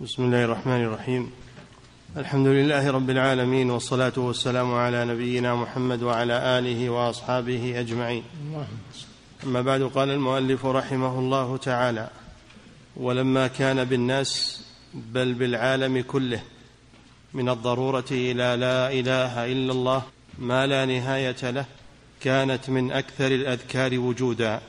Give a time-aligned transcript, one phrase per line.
[0.00, 1.30] بسم الله الرحمن الرحيم.
[2.16, 8.22] الحمد لله رب العالمين والصلاة والسلام على نبينا محمد وعلى آله وأصحابه أجمعين.
[9.44, 12.10] أما بعد قال المؤلف رحمه الله تعالى
[12.96, 14.62] ولما كان بالناس
[14.94, 16.40] بل بالعالم كله
[17.34, 20.02] من الضرورة إلى لا إله إلا الله
[20.38, 21.64] ما لا نهاية له
[22.20, 24.60] كانت من أكثر الأذكار وجودا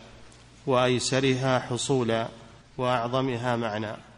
[0.68, 2.28] وأيسرها حصولا
[2.78, 4.09] وأعظمها معنى.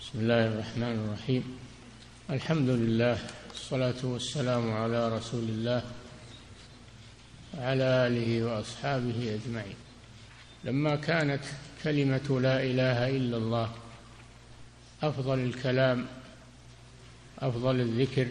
[0.00, 1.58] بسم الله الرحمن الرحيم.
[2.30, 5.82] الحمد لله والصلاة والسلام على رسول الله
[7.54, 9.76] وعلى آله وأصحابه أجمعين.
[10.64, 11.44] لما كانت
[11.84, 13.72] كلمة لا إله إلا الله
[15.02, 16.06] أفضل الكلام
[17.38, 18.28] أفضل الذكر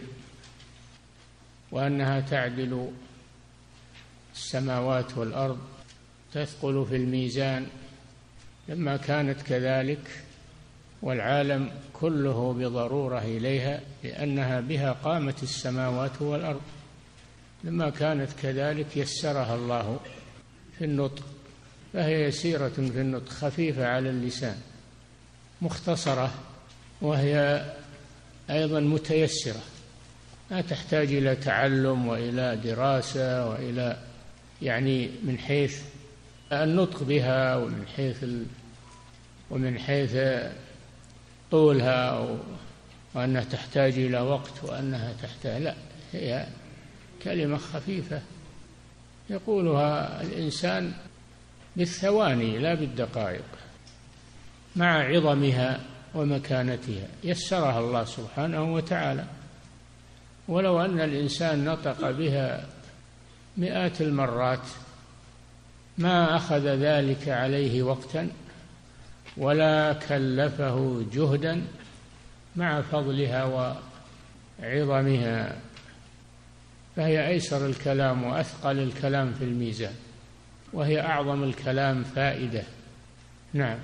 [1.70, 2.90] وأنها تعدل
[4.34, 5.58] السماوات والأرض
[6.32, 7.66] تثقل في الميزان
[8.68, 10.24] لما كانت كذلك
[11.02, 16.60] والعالم كله بضرورة إليها لأنها بها قامت السماوات والأرض.
[17.64, 20.00] لما كانت كذلك يسرها الله
[20.78, 21.24] في النطق
[21.92, 24.56] فهي يسيرة في النطق خفيفة على اللسان
[25.62, 26.34] مختصرة
[27.00, 27.64] وهي
[28.50, 29.60] أيضا متيسرة.
[30.50, 33.96] لا تحتاج إلى تعلم وإلى دراسة وإلى
[34.62, 35.82] يعني من حيث
[36.52, 38.24] النطق بها ومن حيث
[39.50, 40.16] ومن حيث
[41.50, 42.26] طولها
[43.14, 45.74] وأنها تحتاج إلى وقت وأنها تحتاج لا
[46.12, 46.46] هي
[47.22, 48.22] كلمة خفيفة.
[49.30, 50.92] يقولها الإنسان
[51.76, 53.44] بالثواني لا بالدقائق
[54.76, 55.80] مع عظمها
[56.14, 57.08] ومكانتها.
[57.24, 59.24] يسرها الله سبحانه وتعالى.
[60.48, 62.66] ولو أن الإنسان نطق بها
[63.56, 64.66] مئات المرات
[65.98, 68.28] ما أخذ ذلك عليه وقتا.
[69.36, 71.62] ولا كلفه جهدا
[72.56, 73.72] مع فضلها
[74.62, 75.56] وعظمها.
[76.96, 79.94] فهي أيسر الكلام وأثقل الكلام في الميزان
[80.72, 82.62] وهي أعظم الكلام فائدة.
[83.52, 83.78] نعم.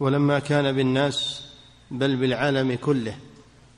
[0.00, 1.48] ولما كان بالناس
[1.90, 3.14] بل بالعالم كله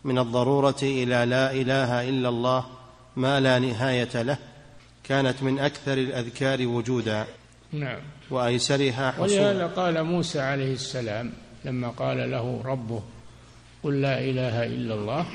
[0.05, 2.67] من الضرورة إلى لا إله إلا الله
[3.17, 4.39] ما لا نهاية له
[5.05, 7.27] كانت من أكثر الأذكار وجودا.
[7.73, 8.01] نعم.
[8.31, 11.33] وأيسرها حصولا ولهذا قال موسى عليه السلام
[11.65, 13.03] لما قال له ربه
[13.83, 15.27] قل لا إله إلا الله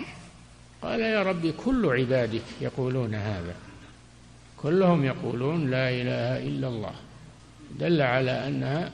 [0.82, 3.56] قال يا ربي كل عبادك يقولون هذا.
[4.58, 6.96] كلهم يقولون لا إله إلا الله.
[7.80, 8.92] دل على أنها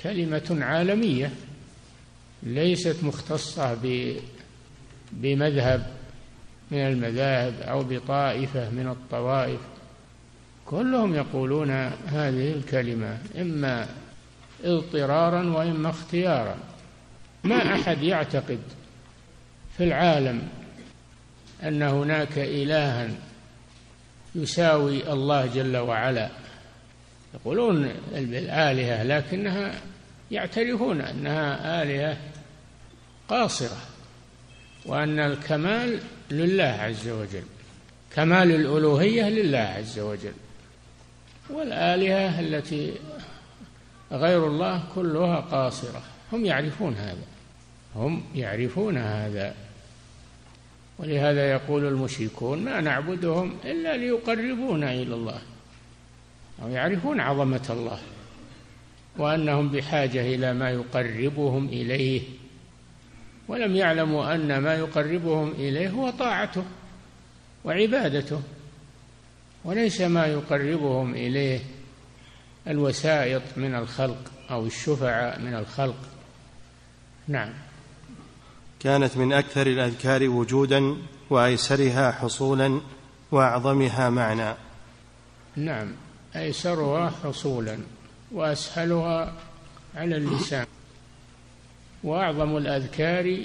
[0.00, 1.30] كلمة عالمية
[2.42, 3.78] ليست مختصة
[5.12, 5.86] بمذهب
[6.70, 9.60] من المذاهب أو بطائفة من الطوائف.
[10.70, 11.70] كلهم يقولون
[12.06, 13.88] هذه الكلمة إما
[14.64, 16.56] اضطرارا وإما اختيارا.
[17.44, 18.58] ما أحد يعتقد
[19.76, 20.48] في العالم
[21.62, 23.08] أن هناك إلها
[24.34, 26.30] يساوي الله جل وعلا.
[27.34, 29.74] يقولون بالآلهة لكنها
[30.30, 32.16] يعترفون أنها آلهة
[33.28, 33.78] قاصرة
[34.86, 36.00] وأن الكمال
[36.30, 37.44] لله عز وجل
[38.14, 40.32] كمال الألوهية لله عز وجل.
[41.50, 42.92] والآلهة التي
[44.12, 46.02] غير الله كلها قاصرة.
[46.32, 47.26] هم يعرفون هذا.
[47.96, 49.54] هم يعرفون هذا.
[50.98, 55.40] ولهذا يقول المشركون ما نعبدهم إلا ليقربونا إلى الله.
[56.62, 57.98] أو يعرفون عظمة الله.
[59.18, 62.22] وأنهم بحاجة إلى ما يقربهم إليه.
[63.48, 66.64] ولم يعلموا أن ما يقربهم إليه هو طاعته
[67.64, 68.42] وعبادته.
[69.68, 71.60] وليس ما يقربهم إليه
[72.68, 75.96] الوسائط من الخلق أو الشفعاء من الخلق.
[77.28, 77.52] نعم.
[78.80, 80.96] كانت من أكثر الأذكار وجودا
[81.30, 82.80] وأيسرها حصولا
[83.30, 84.54] وأعظمها معنى.
[85.56, 85.92] نعم.
[86.36, 87.78] أيسرها حصولا
[88.32, 89.32] وأسهلها
[89.94, 90.66] على اللسان.
[92.04, 93.44] وأعظم الأذكار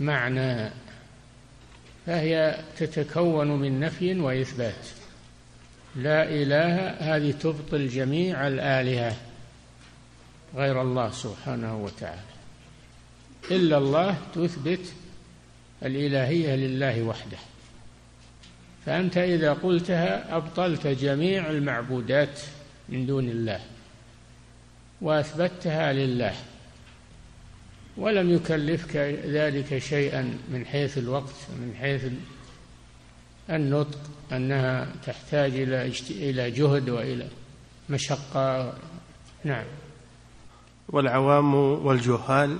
[0.00, 0.70] معنى
[2.06, 5.03] فهي تتكون من نفي وإثبات.
[5.96, 9.16] لا إله هذه تبطل جميع الآلهة
[10.54, 12.20] غير الله سبحانه وتعالى.
[13.50, 14.92] إلا الله تثبت
[15.82, 17.38] الإلهية لله وحده.
[18.86, 22.40] فأنت إذا قلتها أبطلت جميع المعبودات
[22.88, 23.60] من دون الله
[25.00, 26.34] وأثبتها لله
[27.96, 28.96] ولم يكلفك
[29.26, 32.04] ذلك شيئا من حيث الوقت ومن حيث
[33.50, 33.98] النطق
[34.32, 37.28] أنها تحتاج إلى إلى جهد وإلى
[37.90, 38.72] مشقة.
[39.44, 39.64] نعم.
[40.88, 42.58] والعوام والجهال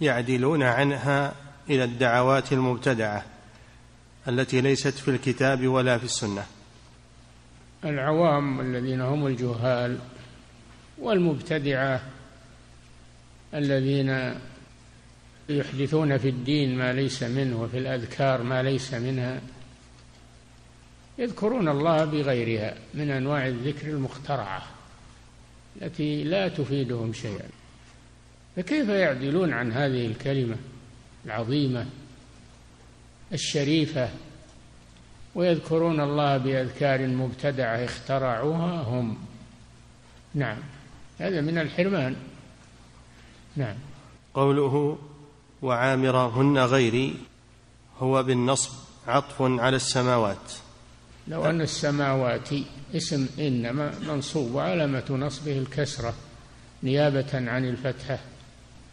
[0.00, 1.34] يعدلون عنها
[1.70, 3.24] إلى الدعوات المبتدعة
[4.28, 6.46] التي ليست في الكتاب ولا في السنة.
[7.84, 9.98] العوام الذين هم الجهال
[10.98, 12.00] والمبتدعة
[13.54, 14.34] الذين
[15.48, 19.40] يحدثون في الدين ما ليس منه وفي الأذكار ما ليس منها
[21.18, 24.62] يذكرون الله بغيرها من أنواع الذكر المخترعة
[25.82, 27.48] التي لا تفيدهم شيئا.
[28.56, 30.56] فكيف يعدلون عن هذه الكلمة
[31.26, 31.86] العظيمة
[33.32, 34.08] الشريفة؟
[35.34, 39.18] ويذكرون الله بأذكار مبتدعة اخترعوها هم.
[40.34, 40.58] نعم.
[41.18, 42.16] هذا من الحرمان.
[43.56, 43.76] نعم.
[44.34, 44.98] قوله
[45.62, 47.16] وعامرهن غيري
[47.98, 48.72] هو بالنصب
[49.06, 50.63] عطف على السماوات.
[51.28, 52.48] لو أن السماوات
[52.94, 56.14] اسم إنما منصوب وعلامة نصبه الكسرة
[56.82, 58.18] نيابة عن الفتحة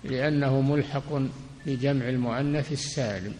[0.03, 1.21] لأنه ملحق
[1.65, 3.33] بجمع المؤنث السالم.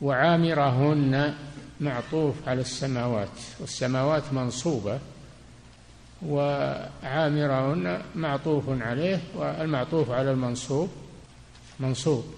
[0.00, 1.34] وعامرهن
[1.80, 3.28] معطوف على السماوات
[3.60, 4.98] والسماوات منصوبة
[6.22, 10.90] وعامرهن معطوف عليه والمعطوف على المنصوب
[11.80, 12.34] منصوب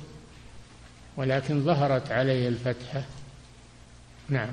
[1.16, 3.04] ولكن ظهرت عليه الفتحة.
[4.28, 4.50] نعم.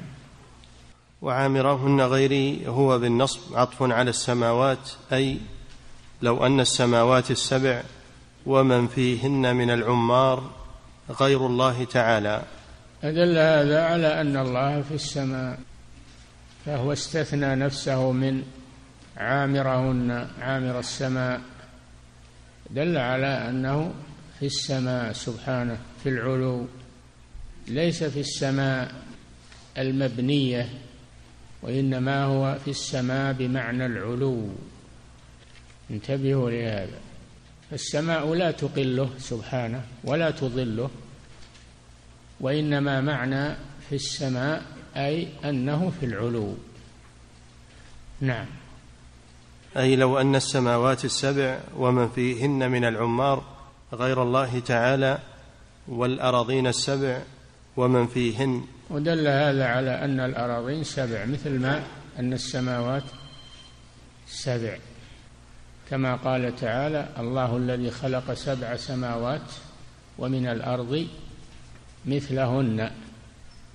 [1.21, 5.37] وعامرهن غيري هو بالنصب عطف على السماوات أي
[6.21, 7.83] لو أن السماوات السبع
[8.45, 10.51] ومن فيهن من العمار
[11.09, 12.43] غير الله تعالى.
[13.03, 15.59] أدل هذا على أن الله في السماء
[16.65, 18.43] فهو استثنى نفسه من
[19.17, 21.41] عامرهن عامر السماء.
[22.69, 23.93] دل على أنه
[24.39, 26.67] في السماء سبحانه في العلو
[27.67, 28.91] ليس في السماء
[29.77, 30.69] المبنية.
[31.67, 34.47] وإنما هو في السماء بمعنى العلو.
[35.91, 36.99] انتبهوا لهذا.
[37.73, 40.89] السماء لا تقله سبحانه ولا تظله
[42.39, 43.55] وإنما معنى
[43.89, 44.63] في السماء
[44.95, 46.55] أي أنه في العلو.
[48.21, 48.45] نعم.
[49.77, 53.43] أي لو أن السماوات السبع ومن فيهن من العمار
[53.93, 55.19] غير الله تعالى
[55.87, 57.21] والأراضين السبع
[57.77, 61.84] ومن فيهن ودل هذا على أن الأراضين سبع مثل ما
[62.19, 63.04] أن السماوات
[64.28, 64.78] سبع.
[65.89, 69.51] كما قال تعالى الله الذي خلق سبع سماوات
[70.18, 71.07] ومن الأرض
[72.06, 72.92] مثلهن.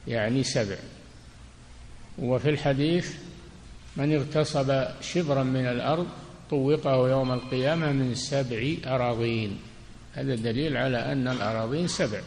[0.09, 0.77] يعني سبع.
[2.19, 3.15] وفي الحديث
[3.97, 6.07] من اغتصب شبرا من الأرض
[6.51, 9.59] طوقه يوم القيامة من سبع أراضين.
[10.15, 12.21] هذا دليل على أن الأراضين سبع.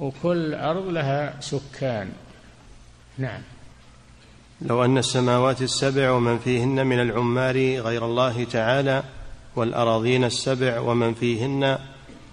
[0.00, 2.12] وكل أرض لها سكان.
[3.18, 3.42] نعم.
[4.62, 9.02] لو أن السماوات السبع ومن فيهن من العمار غير الله تعالى
[9.56, 11.78] والأراضين السبع ومن فيهن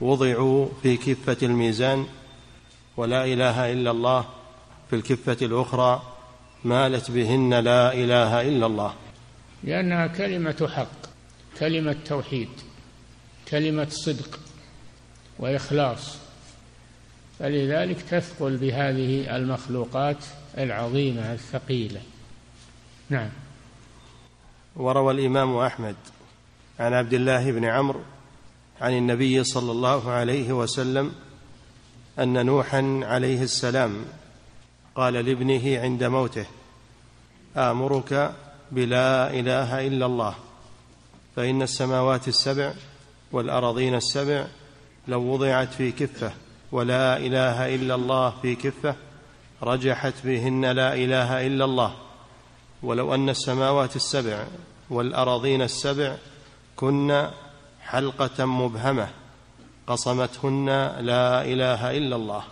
[0.02, 2.06] وضعوا في كفة الميزان
[2.98, 4.26] ولا إله إلا الله
[4.90, 6.02] في الكفة الأخرى
[6.64, 8.94] مالت بهن لا إله إلا الله.
[9.64, 11.06] لأنها كلمة حق
[11.60, 12.50] كلمة توحيد
[13.50, 14.40] كلمة صدق
[15.40, 16.18] وإخلاص.
[17.40, 20.26] فلذلك تثقل بهذه المخلوقات
[20.58, 22.02] العظيمة الثقيلة.
[23.10, 23.30] نعم.
[24.76, 25.96] وروى الإمام أحمد
[26.80, 28.02] عن عبد الله بن عمرو
[28.82, 31.12] عن النبي صلى الله عليه وسلم
[32.20, 34.06] أن نوحا عليه السلام
[34.96, 36.46] قال لابنه عند موته
[37.58, 38.36] آمرك
[38.72, 40.36] بلا إله إلا الله
[41.36, 42.74] فإن السماوات السبع
[43.32, 44.48] والأراضين السبع
[45.08, 46.32] لو وضعت في كفة
[46.76, 48.96] ولا اله الا الله في كفه
[49.64, 51.96] رجحت بهن لا اله الا الله
[52.84, 54.44] ولو ان السماوات السبع
[54.90, 56.16] والارضين السبع
[56.76, 57.28] كن
[57.82, 59.08] حلقه مبهمه
[59.88, 60.66] قصمتهن
[61.00, 62.44] لا اله الا الله.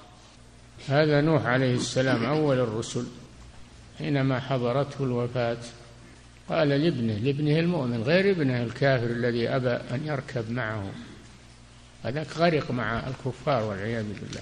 [0.87, 3.05] هذا نوح عليه السلام أول الرسل
[3.97, 5.57] حينما حضرته الوفاة.
[6.49, 10.83] قال لابنه لابنه المؤمن غير ابنه الكافر الذي أبى أن يركب معه.
[12.03, 14.41] هذاك غرق مع الكفار والعياذ بالله.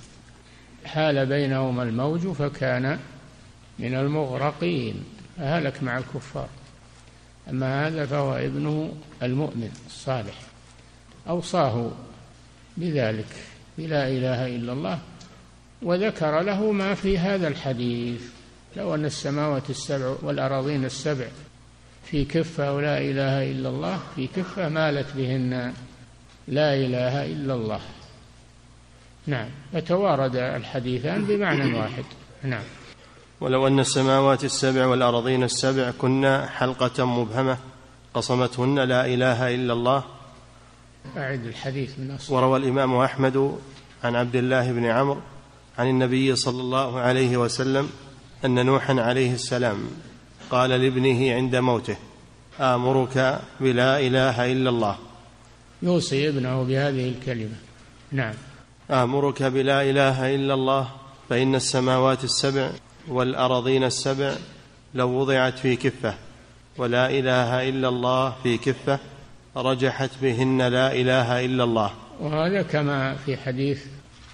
[0.86, 3.00] حال بينهما الموج فكان
[3.80, 5.04] من المغرقين.
[5.38, 6.48] فهلك مع الكفار.
[7.50, 10.36] أما هذا فهو ابنه المؤمن الصالح.
[11.30, 11.92] أوصاه
[12.78, 13.36] بذلك
[13.78, 15.00] بلا إله إلا الله
[15.82, 18.22] وذكر له ما في هذا الحديث.
[18.78, 21.28] لو أن السماوات السبع والأراضين السبع
[22.06, 25.74] في كفة ولا إله إلا الله في كفة مالت بهن.
[26.52, 27.80] لا إله إلا الله.
[29.28, 29.50] نعم.
[29.74, 32.04] يتوارد الحديثان بمعنى واحد.
[32.44, 32.64] نعم.
[33.42, 37.58] ولو أن السماوات السبع والأرضين السبع كنا حلقة مبهمة
[38.14, 40.04] قصمتهن لا إله إلا الله.
[41.18, 42.34] أعد الحديث من أصل.
[42.34, 43.58] وروى الإمام أحمد
[44.04, 45.22] عن عبد الله بن عمرو
[45.78, 47.90] عن النبي صلى الله عليه وسلم
[48.46, 49.78] أن نوحا عليه السلام
[50.50, 51.96] قال لابنه عند موته
[52.60, 54.98] آمرك بلا إله إلا الله.
[55.84, 57.56] يوصي ابنه بهذه الكلمة.
[58.12, 58.34] نعم.
[58.92, 60.88] آمرك بلا إله إلا الله
[61.30, 62.72] فإن السماوات السبع
[63.08, 64.36] والارضين السبع
[64.94, 66.14] لو وضعت في كفة
[66.78, 69.00] ولا إله إلا الله في كفة
[69.58, 71.92] رجحت بهن لا إله إلا الله.
[72.20, 73.86] وهذا كما في حديث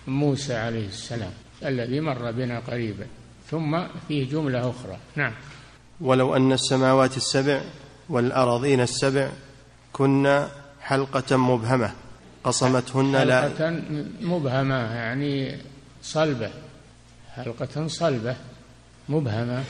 [0.08, 1.32] موسى عليه السلام
[1.66, 3.08] الذي مر بنا قريبا
[3.50, 4.98] ثم فيه جملة أخرى.
[5.16, 5.34] نعم.
[6.02, 7.62] ولو أن السماوات السبع
[8.10, 9.30] والارضين السبع
[9.94, 10.48] كن
[10.88, 11.92] حلقة مبهمة.
[12.44, 13.82] قصمتهن لا حلقة
[14.22, 15.58] مبهمة يعني
[16.02, 16.50] صلبة.
[17.36, 18.36] حلقة صلبة
[19.10, 19.64] مبهمة.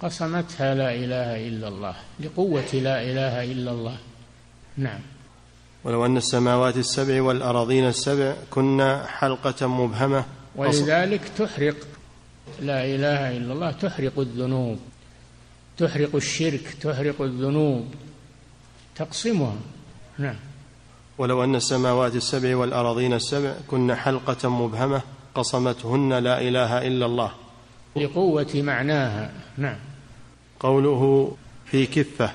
[0.00, 3.96] قسمتها لا إله إلا الله لقوة لا إله إلا الله.
[4.76, 5.00] نعم.
[5.84, 10.24] ولو أن السماوات السبع والأراضين السبع كن حلقة مبهمة.
[10.56, 11.76] ولذلك تحرق.
[12.60, 14.78] لا إله إلا الله تحرق الذنوب
[15.78, 17.94] تحرق الشرك تحرق الذنوب.
[18.96, 19.75] تقسمها
[20.18, 20.36] نعم.
[21.18, 25.02] ولو أن السماوات السبع والأراضين السبع كن حلقة مبهمة
[25.34, 27.32] قصمتهن لا إله إلا الله.
[27.96, 29.32] لقوة معناها.
[29.58, 29.76] نعم.
[30.60, 31.32] قوله
[31.66, 32.32] في كفة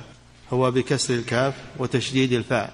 [0.53, 2.73] هو بكسر الكاف وتشديد الفاء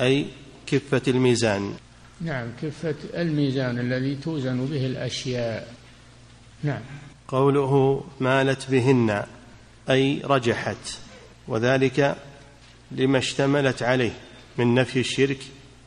[0.00, 0.26] أي
[0.66, 1.74] كفة الميزان.
[2.20, 5.74] نعم كفة الميزان الذي توزن به الأشياء.
[6.62, 6.80] نعم.
[7.28, 9.24] قوله مالت بهن
[9.90, 10.98] أي رجحت
[11.48, 12.16] وذلك
[12.92, 14.12] لما اشتملت عليه.
[14.58, 15.38] من نفي الشرك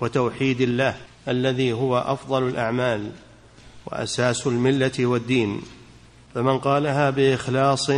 [0.02, 0.98] وتوحيد الله
[1.28, 3.12] الذي هو أفضل الأعمال
[3.86, 5.62] وأساس الملة والدين.
[6.36, 7.92] فمن قالها بإخلاص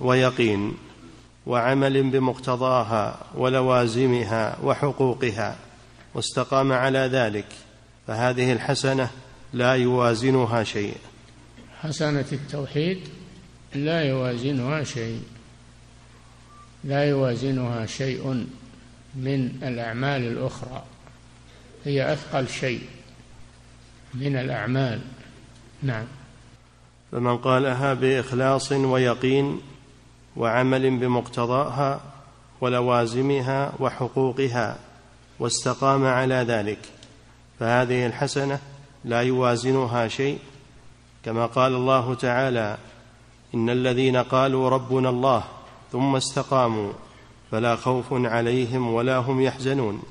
[0.00, 0.74] ويقين
[1.46, 5.56] وعمل بمقتضاها ولوازمها وحقوقها
[6.14, 7.46] واستقام على ذلك
[8.06, 9.10] فهذه الحسنة
[9.52, 10.94] لا يوازنها شيء.
[11.80, 13.00] حسنة التوحيد
[13.74, 15.20] لا يوازنها شيء.
[16.84, 18.46] لا يوازنها شيء.
[19.16, 20.82] من الأعمال الأخرى.
[21.84, 22.80] هي أثقل شيء
[24.14, 25.00] من الأعمال.
[25.82, 26.06] نعم.
[27.12, 29.60] فمن قالها بإخلاص ويقين
[30.36, 32.00] وعمل بمقتضاها
[32.60, 34.78] ولوازمها وحقوقها
[35.38, 36.78] واستقام على ذلك
[37.60, 38.58] فهذه الحسنة
[39.04, 40.38] لا يوازنها شيء.
[41.24, 42.78] كما قال الله تعالى
[43.54, 45.44] إن الذين قالوا ربنا الله
[45.92, 46.92] ثم استقاموا
[47.50, 50.02] فلا خوف عليهم ولا هم يحزنون.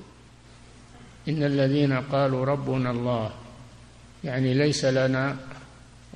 [1.27, 3.29] إن الذين قالوا ربنا الله
[4.23, 5.35] يعني ليس لنا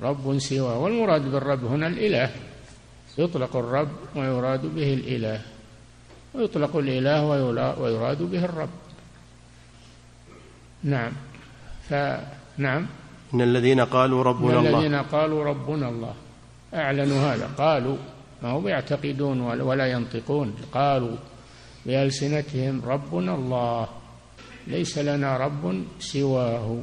[0.02, 2.30] رب سواه والمراد بالرب هنا الإله.
[3.18, 5.40] يطلق الرب ويراد به الإله
[6.34, 7.18] ويطلق الإله
[7.80, 8.68] ويراد به الرب.
[10.84, 11.12] نعم.
[11.88, 12.86] فنعم
[13.34, 14.78] إن الذين قالوا ربنا الله.
[14.78, 16.14] الذين قالوا ربنا الله
[16.74, 17.50] اعلنوا هذا.
[17.58, 17.96] قالوا
[18.42, 20.54] ما هم يعتقدون ولا ينطقون.
[20.72, 21.16] قالوا
[21.86, 23.88] بألسنتهم ربنا الله
[24.66, 26.82] ليس لنا رب سواه.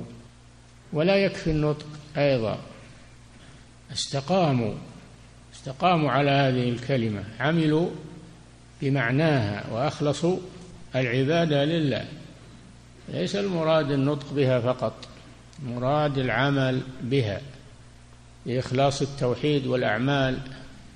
[0.93, 1.87] ولا يكفي النطق
[2.17, 2.57] أيضا.
[3.91, 4.73] استقاموا
[5.53, 7.89] استقاموا على هذه الكلمة عملوا
[8.81, 10.37] بمعناها وأخلصوا
[10.95, 12.05] العبادة لله.
[13.09, 15.07] ليس المراد النطق بها فقط
[15.65, 17.41] مراد العمل بها
[18.45, 20.37] لإخلاص التوحيد والأعمال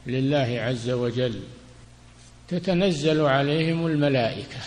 [0.07, 1.39] لله عز وجل
[2.47, 4.59] تتنزل عليهم الملائكة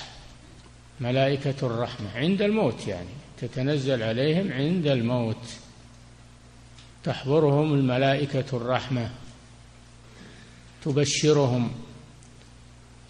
[1.00, 3.09] ملائكة الرحمة عند الموت يعني
[3.41, 5.47] تتنزل عليهم عند الموت
[7.05, 9.11] تحضرهم الملائكة الرحمة
[10.85, 11.71] تبشرهم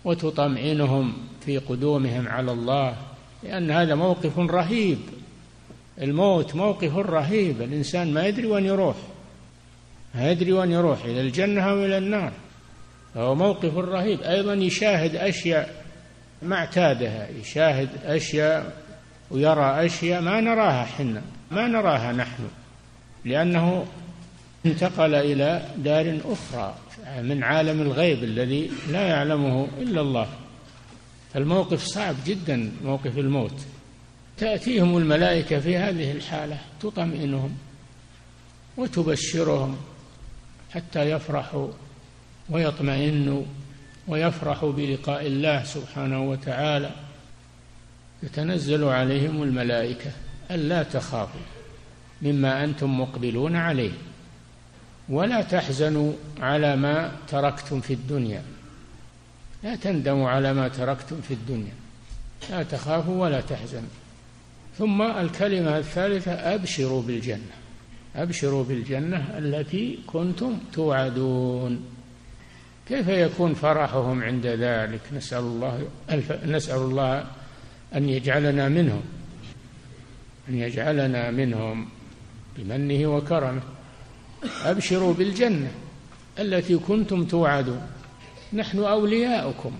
[0.05, 1.13] وتطمئنهم
[1.45, 2.97] في قدومهم على الله
[3.43, 4.99] لأن هذا موقف رهيب
[6.03, 8.97] الموت موقف رهيب الإنسان ما يدري وين يروح.
[10.15, 12.33] ما يدري وين يروح إلى الجنة أو إلى النار.
[13.15, 14.23] فهو موقف رهيب.
[14.23, 15.85] أيضا يشاهد أشياء
[16.43, 18.85] ما اعتادها يشاهد أشياء
[19.31, 22.49] ويرى أشياء ما نراها حنا ما نراها نحن
[23.25, 23.87] لأنه
[24.67, 26.75] انتقل إلى دار أخرى
[27.23, 30.29] من عالم الغيب الذي لا يعلمه إلا الله.
[31.35, 33.61] فالموقف صعب جدا موقف الموت.
[34.39, 37.57] تأتيهم الملائكة في هذه الحالة تطمئنهم
[38.77, 39.77] وتبشرهم.
[40.75, 41.69] حتى يفرحوا
[42.51, 43.43] ويطمئنوا
[44.09, 46.91] ويفرحوا بلقاء الله سبحانه وتعالى.
[48.23, 50.11] تتنزل عليهم الملائكة
[50.51, 51.41] ألا تخافوا
[52.23, 53.93] مما أنتم مقبلون عليه.
[55.09, 58.43] ولا تحزنوا على ما تركتم في الدنيا.
[59.63, 61.73] لا تندموا على ما تركتم في الدنيا.
[62.51, 63.95] لا تخافوا ولا تحزنوا.
[64.79, 67.64] ثم الكلمة الثالثة أبشروا بالجنة.
[68.17, 71.85] أبشروا بالجنة التي كنتم توعدون.
[72.89, 75.89] كيف يكون فرحهم عند ذلك؟ نسأل الله
[76.47, 77.27] نسأل الله
[77.95, 79.03] أن يجعلنا منهم
[80.49, 81.89] أن يجعلنا منهم
[82.59, 83.63] بمنه وكرمه.
[84.65, 85.71] أبشروا بالجنة
[86.39, 87.83] التي كنتم توعدون.
[88.53, 89.73] نحن أولياؤكم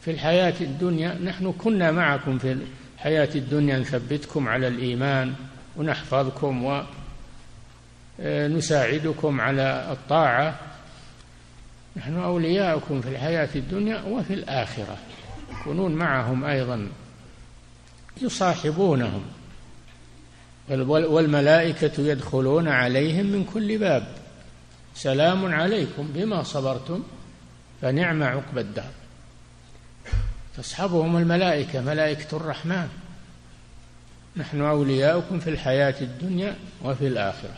[0.00, 2.56] في الحياة الدنيا نحن كنا معكم في
[2.96, 5.34] الحياة الدنيا نثبتكم على الإيمان
[5.76, 6.64] ونحفظكم
[8.22, 10.60] ونساعدكم على الطاعة.
[11.96, 14.96] نحن أولياؤكم في الحياة الدنيا وفي الآخرة.
[15.60, 16.88] يكونون معهم أيضا
[18.22, 19.24] يصاحبونهم.
[20.88, 24.06] والملائكة يدخلون عليهم من كل باب.
[24.94, 27.02] سلام عليكم بما صبرتم
[27.82, 28.90] فنعم عقب الدار
[30.56, 32.88] تصحبهم الملائكة ملائكة الرحمن.
[34.36, 37.56] نحن أولياؤكم في الحياة الدنيا وفي الآخرة.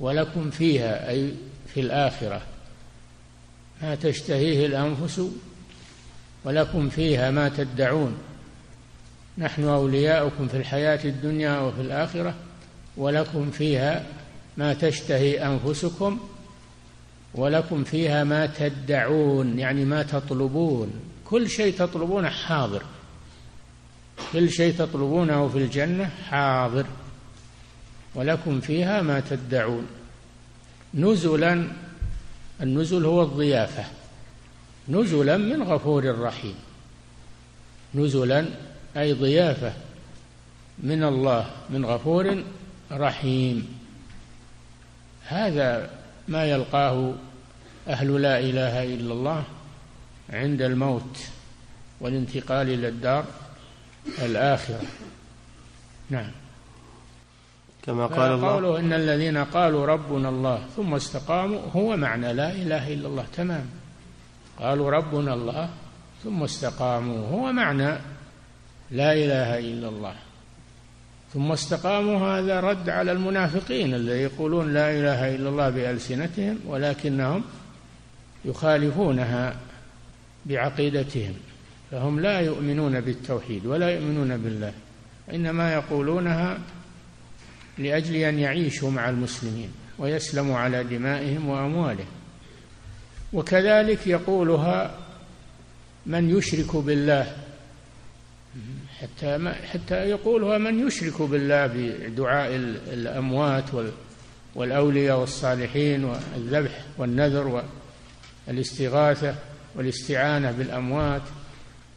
[0.00, 1.32] ولكم فيها أي
[1.74, 2.42] في الآخرة.
[3.82, 5.22] ما تشتهيه الأنفس
[6.44, 8.18] ولكم فيها ما تدعون.
[9.38, 12.34] نحن أولياؤكم في الحياة الدنيا وفي الآخرة
[12.96, 14.06] ولكم فيها
[14.56, 16.20] ما تشتهي أنفسكم
[17.34, 20.92] ولكم فيها ما تدعون يعني ما تطلبون.
[21.24, 22.82] كل شيء تطلبونه حاضر.
[24.32, 26.86] كل شيء تطلبونه في الجنة حاضر.
[28.18, 29.86] ولكم فيها ما تدعون.
[30.94, 31.68] نزلا
[32.62, 33.84] النزل هو الضيافة.
[34.88, 36.54] نزلا من غفور رحيم.
[37.94, 38.46] نزلا
[38.96, 39.72] أي ضيافة
[40.78, 42.42] من الله من غفور
[42.92, 43.78] رحيم.
[45.24, 45.90] هذا
[46.28, 47.14] ما يلقاه
[47.88, 49.44] أهل لا إله إلا الله
[50.30, 51.18] عند الموت
[52.00, 53.24] والانتقال إلى الدار
[54.18, 54.82] الآخرة.
[56.10, 56.30] نعم.
[57.88, 58.52] كما قال الله.
[58.52, 63.24] قوله إن الذين قالوا ربنا الله ثم استقاموا هو معنى لا إله إلا الله.
[63.36, 63.66] تمام.
[64.58, 65.68] قالوا ربنا الله
[66.24, 67.90] ثم استقاموا هو معنى
[68.90, 70.14] لا إله إلا الله.
[71.34, 77.44] ثم استقاموا هذا رد على المنافقين الذي يقولون لا إله إلا الله بألسنتهم ولكنهم
[78.44, 79.56] يخالفونها
[80.46, 81.34] بعقيدتهم.
[81.90, 84.72] فهم لا يؤمنون بالتوحيد ولا يؤمنون بالله.
[85.34, 86.58] إنما يقولونها
[87.78, 92.06] لأجل أن يعيشوا مع المسلمين ويسلموا على دمائهم وأموالهم.
[93.32, 94.98] وكذلك يقولها
[96.06, 97.36] من يشرك بالله.
[99.00, 102.56] حتى ما حتى يقولها من يشرك بالله بدعاء
[102.92, 103.64] الأموات
[104.54, 107.64] والأولياء والصالحين والذبح والنذر
[108.48, 109.34] والاستغاثة
[109.74, 111.22] والاستعانة بالأموات.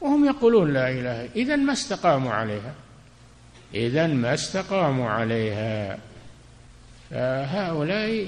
[0.01, 2.73] وهم يقولون لا إله إذا ما استقاموا عليها؟
[3.73, 5.97] إذا ما استقاموا عليها.
[7.09, 8.27] فهؤلاء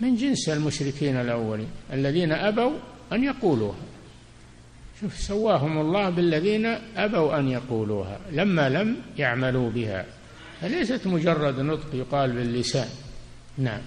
[0.00, 2.72] من جنس المشركين الأولين الذين أبوا
[3.12, 3.76] أن يقولوها.
[5.00, 6.66] شوف سواهم الله بالذين
[6.96, 10.04] أبوا أن يقولوها لما لم يعملوا بها.
[10.60, 12.88] فليست مجرد نطق يقال باللسان.
[13.58, 13.80] نعم.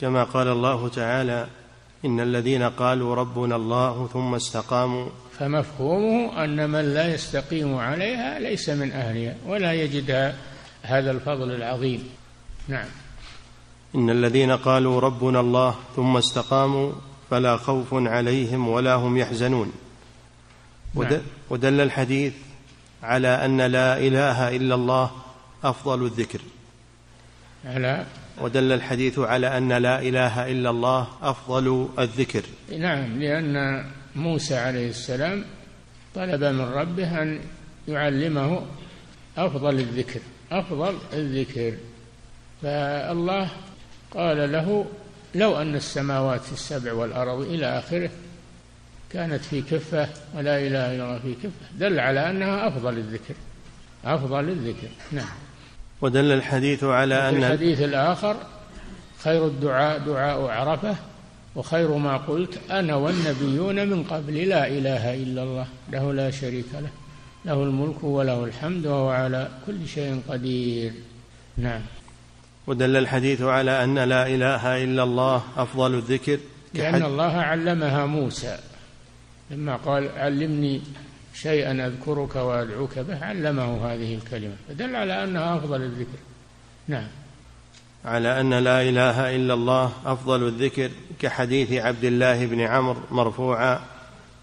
[0.00, 1.46] كما قال الله تعالى
[2.04, 5.08] إن الذين قالوا ربنا الله ثم استقاموا
[5.38, 10.34] فمفهومه أن من لا يستقيم عليها ليس من أهلها ولا يجد
[10.82, 12.08] هذا الفضل العظيم.
[12.68, 12.86] نعم.
[13.94, 16.92] إن الذين قالوا ربنا الله ثم استقاموا
[17.30, 19.72] فلا خوف عليهم ولا هم يحزنون.
[20.94, 21.20] نعم.
[21.50, 22.32] ودل الحديث
[23.02, 25.10] على أن لا إله إلا الله
[25.64, 26.40] أفضل الذكر.
[27.64, 28.06] على
[28.40, 32.42] ودل الحديث على أن لا إله إلا الله أفضل الذكر.
[32.78, 33.84] نعم لأن
[34.16, 35.44] موسى عليه السلام
[36.14, 37.40] طلب من ربه أن
[37.88, 38.62] يعلمه
[39.36, 40.20] أفضل الذكر
[40.52, 41.74] أفضل الذكر.
[42.62, 43.48] فالله
[44.10, 44.86] قال له
[45.34, 48.10] لو أن السماوات السبع والأرض إلى آخره
[49.12, 53.34] كانت في كفة ولا إله إلا الله في كفة دل على أنها أفضل الذكر
[54.04, 54.88] أفضل الذكر.
[55.12, 55.49] نعم.
[56.02, 58.36] ودل الحديث على أن الحديث الآخر
[59.24, 60.96] خير الدعاء دعاء عرفة
[61.56, 66.90] وخير ما قلت أنا والنبيون من قبل لا إله إلا الله له لا شريك له
[67.44, 70.92] له الملك وله الحمد وهو على كل شيء قدير.
[71.56, 71.80] نعم.
[72.66, 76.38] ودل الحديث على أن لا إله إلا الله أفضل الذكر
[76.74, 78.58] لأن الله علمها موسى.
[79.50, 80.80] لما قال علمني
[81.34, 84.54] شيئا أذكرك وأدعوك به علمه هذه الكلمة.
[84.68, 86.18] فدل على أنها أفضل الذكر.
[86.88, 87.08] نعم.
[88.04, 90.90] على أن لا إله إلا الله أفضل الذكر
[91.20, 93.80] كحديث عبد الله بن عمرو مرفوعا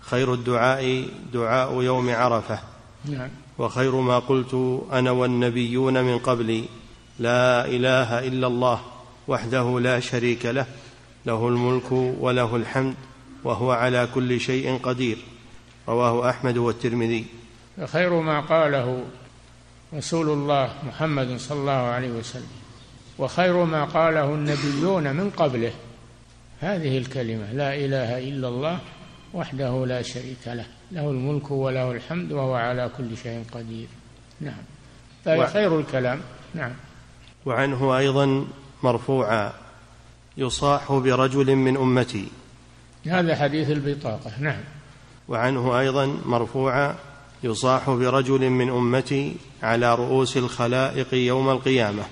[0.02, 2.60] خير الدعاء دعاء يوم عرفة.
[3.06, 3.30] نعم.
[3.58, 6.64] وخير ما قلت أنا والنبيون من قبلي
[7.20, 8.82] لا إله إلا الله
[9.28, 10.66] وحده لا شريك له
[11.26, 12.96] له الملك وله الحمد
[13.44, 15.18] وهو على كل شيء قدير.
[15.88, 17.26] رواه أحمد والترمذي.
[17.86, 19.04] خير ما قاله
[19.94, 22.52] رسول الله محمد صلى الله عليه وسلم
[23.20, 25.72] وخير ما قاله النبيون من قبله.
[26.62, 28.80] هذه الكلمة لا إله إلا الله
[29.34, 33.88] وحده لا شريك له له الملك وله الحمد وهو على كل شيء قدير.
[34.42, 34.64] نعم.
[35.26, 36.22] فهي خير الكلام.
[36.56, 36.72] نعم.
[37.46, 38.48] وعنه أيضا
[38.84, 39.54] مرفوعا
[40.38, 42.28] يصاح برجل من أمتي.
[43.06, 44.32] هذا حديث البطاقة.
[44.40, 44.62] نعم.
[45.28, 46.96] وعنه أيضا مرفوعا
[47.44, 52.04] يصاح برجل من أمتي على رؤوس الخلائق يوم القيامة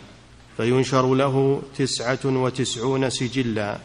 [0.57, 3.77] فينشر له تسعة وتسعون سجلا.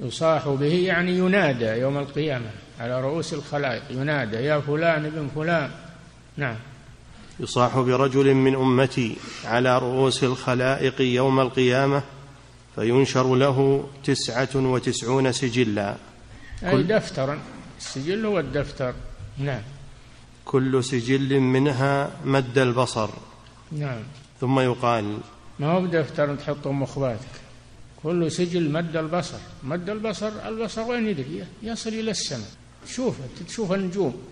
[0.00, 5.70] يصاح به يعني ينادى يوم القيامة على رؤوس الخلائق ينادى يا فلان ابن فلان.
[6.36, 6.56] نعم.
[7.40, 12.02] يصاح برجل من أمتي على رؤوس الخلائق يوم القيامة
[12.74, 15.96] فينشر له تسعة وتسعون سجلا.
[16.62, 17.38] أي دفترا.
[17.78, 18.94] السجل هو الدفتر.
[19.38, 19.62] نعم.
[20.44, 23.10] كل سجل منها مد البصر.
[23.72, 24.02] نعم.
[24.40, 25.18] ثم يقال
[25.58, 27.34] ما هو بدفتر تحطه مخباتك.
[28.02, 29.38] كل سجل مد البصر.
[29.62, 32.50] مد البصر البصر وين يدري؟ يصل إلى السماء.
[32.86, 34.22] تشوف تشوف النجوم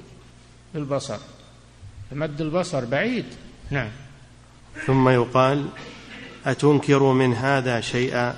[0.74, 1.18] بالبصر
[2.12, 3.24] مد البصر بعيد.
[3.70, 3.90] نعم.
[4.86, 5.68] ثم يقال
[6.46, 8.36] أتنكر من هذا شيئا؟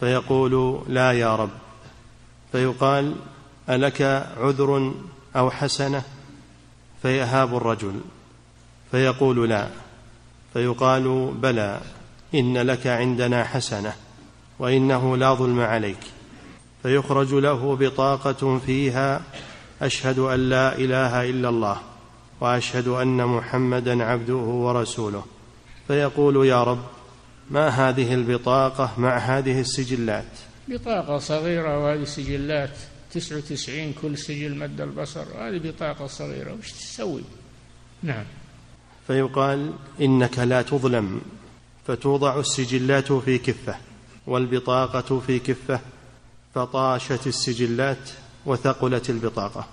[0.00, 1.50] فيقول لا يا رب.
[2.52, 3.14] فيقال
[3.70, 4.02] ألك
[4.40, 4.94] عذر
[5.36, 6.02] أو حسنة؟
[7.02, 8.00] فيهاب الرجل
[8.90, 9.68] فيقول لا
[10.52, 11.80] فيقال بلى
[12.34, 13.92] إن لك عندنا حسنة
[14.58, 15.98] وإنه لا ظلم عليك.
[16.82, 19.22] فيخرج له بطاقة فيها
[19.82, 21.76] أشهد أن لا إله إلا الله
[22.40, 25.24] وأشهد أن محمدا عبده ورسوله.
[25.88, 26.82] فيقول يا رب
[27.50, 30.24] ما هذه البطاقة مع هذه السجلات؟
[30.68, 32.76] بطاقة صغيرة وهذه سجلات
[33.12, 37.22] تسعة وتسعين كل سجل مد البصر هذه بطاقة صغيرة وش تسوي؟
[38.02, 38.24] نعم.
[39.06, 41.20] فيقال إنك لا تظلم
[41.86, 43.76] فتوضع السجلات في كفة
[44.26, 45.80] والبطاقة في كفة
[46.54, 48.10] فطاشت السجلات
[48.46, 49.66] وثقلت البطاقة.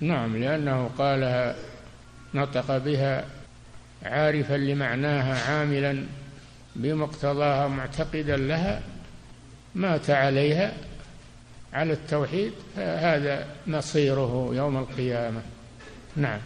[0.00, 1.56] نعم لأنه قالها
[2.34, 3.24] نطق بها
[4.02, 6.04] عارفا لمعناها عاملا
[6.76, 8.82] بمقتضاها معتقدا لها
[9.74, 10.89] مات عليها
[11.72, 15.42] على التوحيد فهذا مصيره يوم القيامة.
[16.16, 16.38] نعم.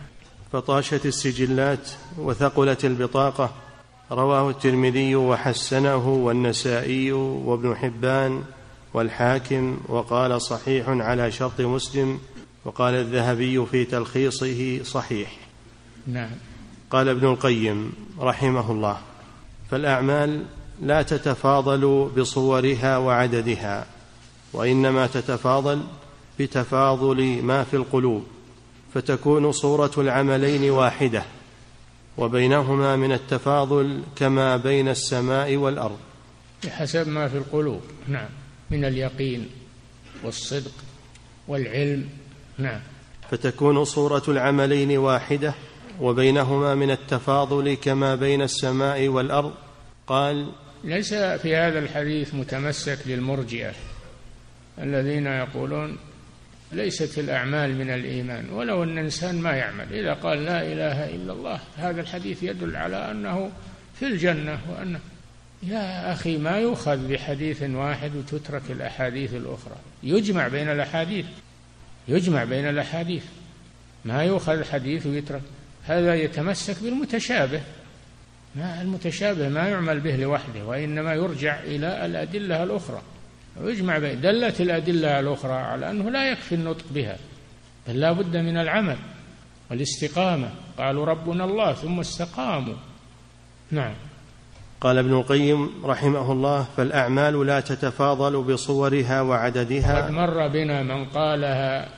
[0.53, 3.51] فطاشت السجلات وثقلت البطاقة.
[4.11, 8.43] رواه الترمذي وحسنه والنسائي وابن حبان
[8.95, 12.19] والحاكم وقال صحيح على شرط مسلم
[12.65, 15.37] وقال الذهبي في تلخيصه صحيح.
[16.07, 16.31] نعم.
[16.91, 18.99] قال ابن القيم رحمه الله
[19.71, 20.45] فالأعمال
[20.83, 23.87] لا تتفاضل بصورها وعددها
[24.55, 25.83] وإنما تتفاضل
[26.39, 28.27] بتفاضل ما في القلوب
[28.95, 31.23] فتكون صورة العملين واحدة
[32.19, 35.99] وبينهما من التفاضل كما بين السماء والأرض.
[36.65, 38.29] بحسب ما في القلوب نعم.
[38.71, 39.49] من اليقين
[40.25, 40.73] والصدق
[41.49, 42.09] والعلم
[42.59, 42.81] نعم.
[43.31, 45.55] فتكون صورة العملين واحدة
[46.01, 49.53] وبينهما من التفاضل كما بين السماء والأرض.
[50.07, 50.53] قال
[50.85, 53.73] ليس في هذا الحديث متمسك للمرجئه
[54.79, 55.99] الذين يقولون
[56.73, 61.61] ليست الأعمال من الإيمان ولو أن الإنسان ما يعمل إذا قال لا إله إلا الله
[61.77, 63.51] هذا الحديث يدل على أنه
[63.99, 65.01] في الجنة وأنه
[65.63, 71.27] يا أخي ما يؤخذ بحديث واحد وتترك الأحاديث الأخرى يجمع بين الأحاديث
[72.09, 73.25] يجمع بين الأحاديث
[74.05, 75.43] ما يؤخذ حديث ويترك
[75.85, 77.61] هذا يتمسك بالمتشابه
[78.55, 83.03] ما المتشابه ما يعمل به لوحده وإنما يرجع إلى الأدلة الأخرى.
[83.61, 87.17] ويجمع بين دلت الأدلة الأخرى على أنه لا يكفي النطق بها
[87.89, 88.97] بل لا بد من العمل
[89.71, 90.51] والاستقامة.
[90.79, 92.75] قالوا ربنا الله ثم استقاموا.
[93.71, 93.95] نعم.
[94.81, 100.07] قال ابن القيم رحمه الله فالأعمال لا تتفاضل بصورها وعددها.
[100.07, 101.89] قد مر بنا من قالها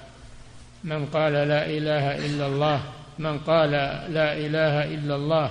[0.85, 2.81] من قال لا إله إلا الله
[3.19, 3.71] من قال
[4.13, 5.51] لا إله إلا الله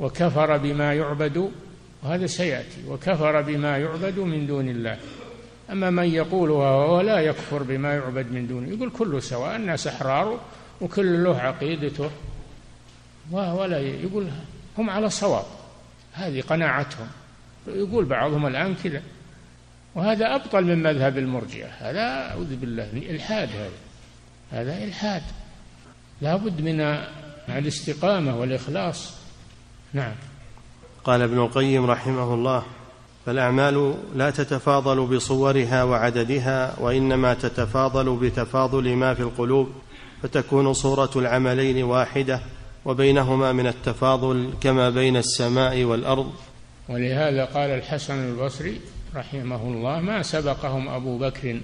[0.00, 1.50] وكفر بما يعبد
[2.02, 4.96] وهذا سيأتي وكفر بما يعبد من دون الله.
[5.70, 10.40] أما من يقولها وهو لا يكفر بما يعبد من دونه يقول كله سواء الناس أحرار
[10.80, 12.10] وكل له عقيدته.
[13.30, 14.28] ولا يقول
[14.78, 15.44] هم على صواب.
[16.12, 17.08] هذه قناعتهم.
[17.66, 19.02] يقول بعضهم الآن كذا.
[19.94, 21.68] وهذا أبطل من مذهب المرجئة.
[21.80, 23.70] هذا أعوذ بالله إلحاد هذا.
[24.52, 25.22] هذا إلحاد.
[26.20, 26.80] لا بد من
[27.48, 29.14] الاستقامة والإخلاص.
[29.92, 30.14] نعم.
[31.04, 32.64] قال ابن القيم رحمه الله
[33.26, 39.72] فالأعمال لا تتفاضل بصورها وعددها وإنما تتفاضل بتفاضل ما في القلوب
[40.22, 42.40] فتكون صورة العملين واحدة
[42.84, 46.32] وبينهما من التفاضل كما بين السماء والأرض.
[46.88, 48.80] ولهذا قال الحسن البصري
[49.16, 51.60] رحمه الله ما سبقهم أبو بكر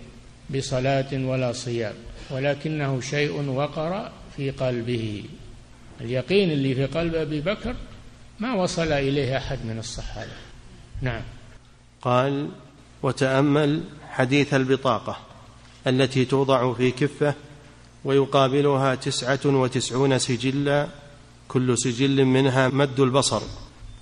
[0.57, 1.95] بصلاة ولا صيام
[2.31, 5.25] ولكنه شيء وقر في قلبه.
[6.01, 7.75] اليقين اللي في قلب أبي بكر
[8.41, 10.33] ما وصل إليه أحد من الصحابة.
[11.03, 11.23] نعم.
[12.03, 12.49] قال
[13.03, 15.17] وتأمل حديث البطاقة
[15.87, 17.35] التي توضع في كفة
[18.05, 20.89] ويقابلها تسعة وتسعون سجلا
[21.49, 23.43] كل سجل منها مد البصر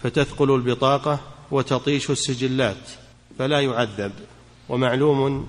[0.03, 2.91] فتثقل البطاقة وتطيش السجلات
[3.39, 4.13] فلا يعذب.
[4.69, 5.49] ومعلوم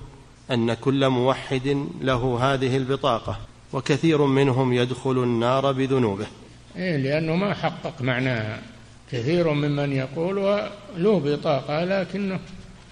[0.50, 3.38] أن كل موحد له هذه البطاقة
[3.72, 6.26] وكثير منهم يدخل النار بذنوبه.
[6.76, 8.62] إيه لأنه ما حقق معناها.
[9.12, 10.36] كثير ممن يقول
[10.96, 12.40] له بطاقة لكنه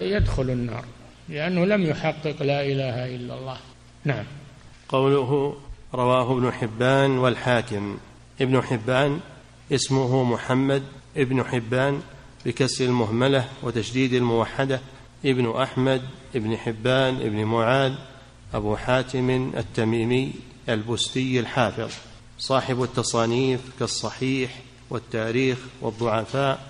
[0.01, 0.85] يدخل النار
[1.29, 3.57] لأنه لم يحقق لا إله إلا الله.
[4.05, 4.25] نعم.
[4.89, 5.57] قوله
[5.93, 7.97] رواه ابن حبان والحاكم.
[8.41, 9.19] ابن حبان
[9.71, 10.83] اسمه محمد
[11.17, 12.01] ابن حبان
[12.45, 14.79] بكسر المهملة وتشديد الموحدة.
[15.25, 16.01] ابن أحمد
[16.35, 17.93] ابن حبان ابن معاذ.
[18.53, 20.33] أبو حاتم التميمي
[20.69, 21.91] البستي الحافظ.
[22.39, 24.59] صاحب التصانيف كالصحيح
[24.91, 26.67] والتاريخ والضعفاء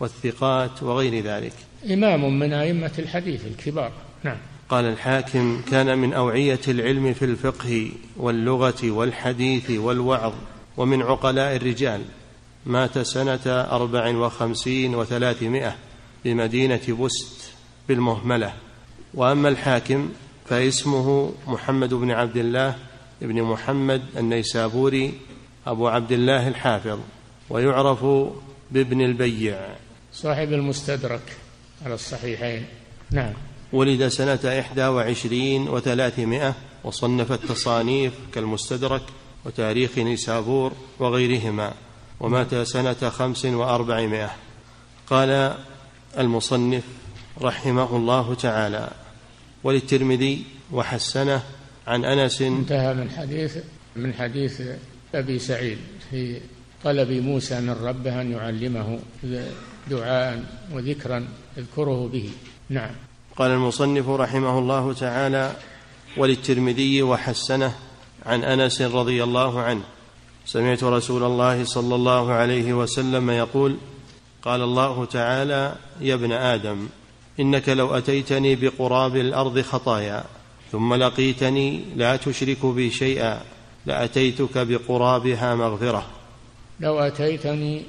[0.00, 1.52] والثقات وغير ذلك.
[1.90, 3.92] إمام من أئمة الحديث الكبار.
[4.24, 4.36] نعم.
[4.68, 10.32] قال الحاكم كان من أوعية العلم في الفقه واللغة والحديث والوعظ
[10.76, 12.00] ومن عقلاء الرجال.
[12.66, 15.76] مات سنة أربع وخمسين وثلاثمائة
[16.24, 17.50] بمدينة بست
[17.88, 18.52] بالمهملة.
[19.14, 20.08] وأما الحاكم
[20.46, 22.74] فاسمه محمد بن عبد الله
[23.22, 25.12] بن محمد النيسابوري
[25.66, 26.98] أبو عبد الله الحافظ.
[27.50, 28.04] ويعرف
[28.70, 29.76] بابن البيع.
[30.12, 31.36] صاحب المستدرك
[31.84, 32.66] على الصحيحين.
[33.10, 33.32] نعم.
[33.72, 36.54] ولد سنة إحدى وعشرين وثلاثمائة
[36.84, 39.02] وصنف التصانيف كالمستدرك
[39.44, 41.74] وتاريخ نيسابور وغيرهما
[42.20, 44.30] ومات سنة خمس وأربعمائة.
[45.06, 45.54] قال
[46.18, 46.84] المصنف
[47.42, 48.90] رحمه الله تعالى
[49.64, 51.42] وللترمذي وحسنه
[51.86, 52.42] عن أنس.
[52.42, 53.58] انتهى من حديث
[53.96, 54.62] من حديث
[55.14, 55.78] أبي سعيد
[56.10, 56.40] في
[56.84, 58.98] طلب موسى من ربه أن يعلمه
[59.90, 62.30] دعاء وذكرا يذكره به.
[62.70, 62.90] نعم.
[63.36, 65.52] قال المصنف رحمه الله تعالى
[66.16, 67.74] وللترمذي وحسنه
[68.26, 69.82] عن أنس رضي الله عنه.
[70.46, 73.76] سمعت رسول الله صلى الله عليه وسلم يقول
[74.42, 76.88] قال الله تعالى يا ابن آدم
[77.40, 80.24] إنك لو أتيتني بقراب الأرض خطايا
[80.72, 83.40] ثم لقيتني لا تشرك بي شيئا
[83.86, 86.06] لأتيتك بقرابها مغفرة.
[86.80, 87.82] لو أتيتني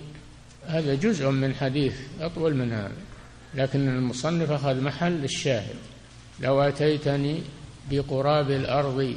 [0.67, 2.91] هذا جزء من حديث أطول من هذا
[3.56, 5.76] لكن المصنف أخذ محل الشاهد.
[6.39, 7.41] لو أتيتني
[7.91, 9.15] بقراب الأرض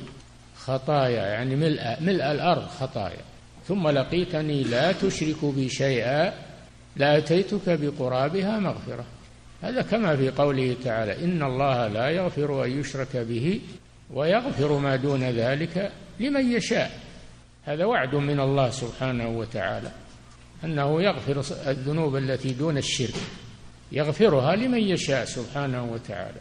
[0.57, 3.22] خطايا يعني ملء ملء الأرض خطايا
[3.68, 6.35] ثم لقيتني لا تشرك بي شيئا
[6.96, 9.04] لاتيتك بقرابها مغفرة.
[9.62, 13.61] هذا كما في قوله تعالى إن الله لا يغفر أن يشرك به
[14.14, 17.08] ويغفر ما دون ذلك لمن يشاء.
[17.68, 19.90] هذا وعد من الله سبحانه وتعالى
[20.64, 23.14] أنه يغفر الذنوب التي دون الشرك
[23.92, 26.40] يغفرها لمن يشاء سبحانه وتعالى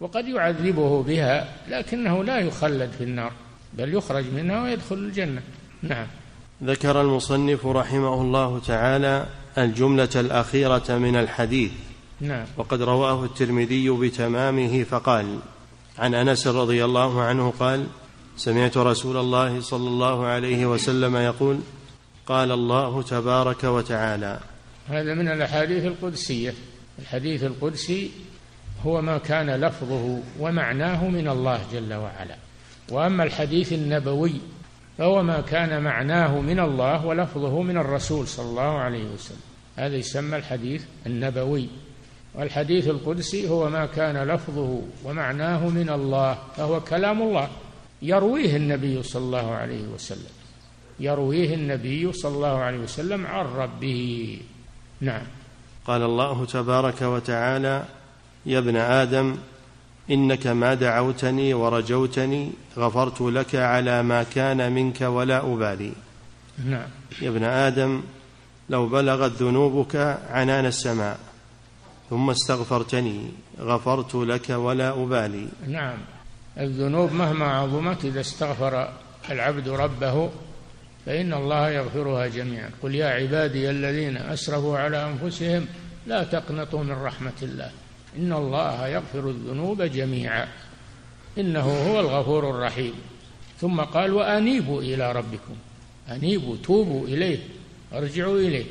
[0.00, 3.32] وقد يعذبه بها لكنه لا يخلد في النار
[3.74, 5.42] بل يخرج منها ويدخل الجنة.
[5.82, 6.06] نعم.
[6.64, 9.26] ذكر المصنف رحمه الله تعالى
[9.58, 11.72] الجملة الأخيرة من الحديث.
[12.20, 12.44] نعم.
[12.56, 15.38] وقد رواه الترمذي بتمامه فقال
[15.98, 17.86] عن أنس رضي الله عنه قال
[18.36, 21.58] سمعت رسول الله صلى الله عليه وسلم يقول
[22.26, 24.40] قال الله تبارك وتعالى.
[24.88, 26.54] هذا من الأحاديث القدسية.
[26.98, 28.10] الحديث القدسي
[28.86, 32.36] هو ما كان لفظه ومعناه من الله جل وعلا.
[32.92, 34.40] وأما الحديث النبوي
[34.98, 39.40] فهو ما كان معناه من الله ولفظه من الرسول صلى الله عليه وسلم.
[39.76, 41.68] هذا يسمى الحديث النبوي.
[42.34, 47.48] والحديث القدسي هو ما كان لفظه ومعناه من الله فهو كلام الله.
[48.06, 50.34] يرويه النبي صلى الله عليه وسلم.
[51.00, 54.38] يرويه النبي صلى الله عليه وسلم عن ربه.
[55.00, 55.26] نعم.
[55.86, 57.84] قال الله تبارك وتعالى
[58.46, 59.36] يا ابن آدم
[60.10, 65.92] إنك ما دعوتني ورجوتني غفرت لك على ما كان منك ولا أبالي.
[66.64, 66.88] نعم.
[67.22, 68.02] يا ابن آدم
[68.70, 71.18] لو بلغت ذنوبك عنان السماء
[72.10, 73.20] ثم استغفرتني
[73.60, 75.48] غفرت لك ولا أبالي.
[75.68, 75.98] نعم.
[76.58, 78.92] الذنوب مهما عظمت إذا استغفر
[79.30, 80.30] العبد ربه
[81.06, 82.70] فإن الله يغفرها جميعا.
[82.82, 85.66] قل يا عبادي الذين أسرفوا على أنفسهم
[86.06, 87.70] لا تقنطوا من رحمة الله.
[88.16, 90.48] إن الله يغفر الذنوب جميعا.
[91.38, 92.94] إنه هو الغفور الرحيم.
[93.60, 95.56] ثم قال وأنيبوا إلى ربكم.
[96.10, 97.38] أنيبوا توبوا إليه
[97.92, 98.66] أرجعوا إليه.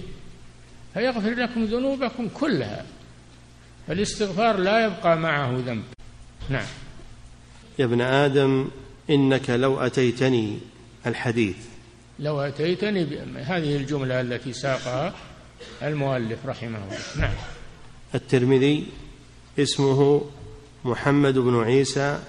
[0.93, 2.85] فيغفر لكم ذنوبكم كلها.
[3.87, 5.83] فالاستغفار لا يبقى معه ذنب.
[6.49, 6.65] نعم.
[7.79, 8.67] يا ابن آدم
[9.09, 10.57] إنك لو أتيتني
[11.05, 11.57] الحديث.
[12.19, 15.13] لو أتيتني هذه الجملة التي ساقها
[15.83, 16.99] المؤلف رحمه الله.
[17.17, 17.33] نعم.
[18.15, 18.87] الترمذي
[19.59, 20.21] اسمه
[20.85, 22.19] محمد بن عيسى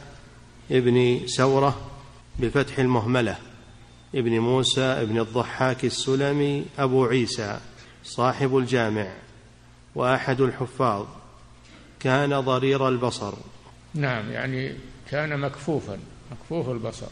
[0.70, 1.90] ابن سورة
[2.38, 3.36] بفتح المهملة
[4.14, 7.60] ابن موسى ابن الضحاك السلمي أبو عيسى
[8.04, 9.12] صاحب الجامع
[9.94, 11.06] وأحد الحفاظ.
[12.00, 13.34] كان ضرير البصر.
[13.94, 14.74] نعم يعني
[15.10, 15.98] كان مكفوفا
[16.32, 17.06] مكفوف البصر.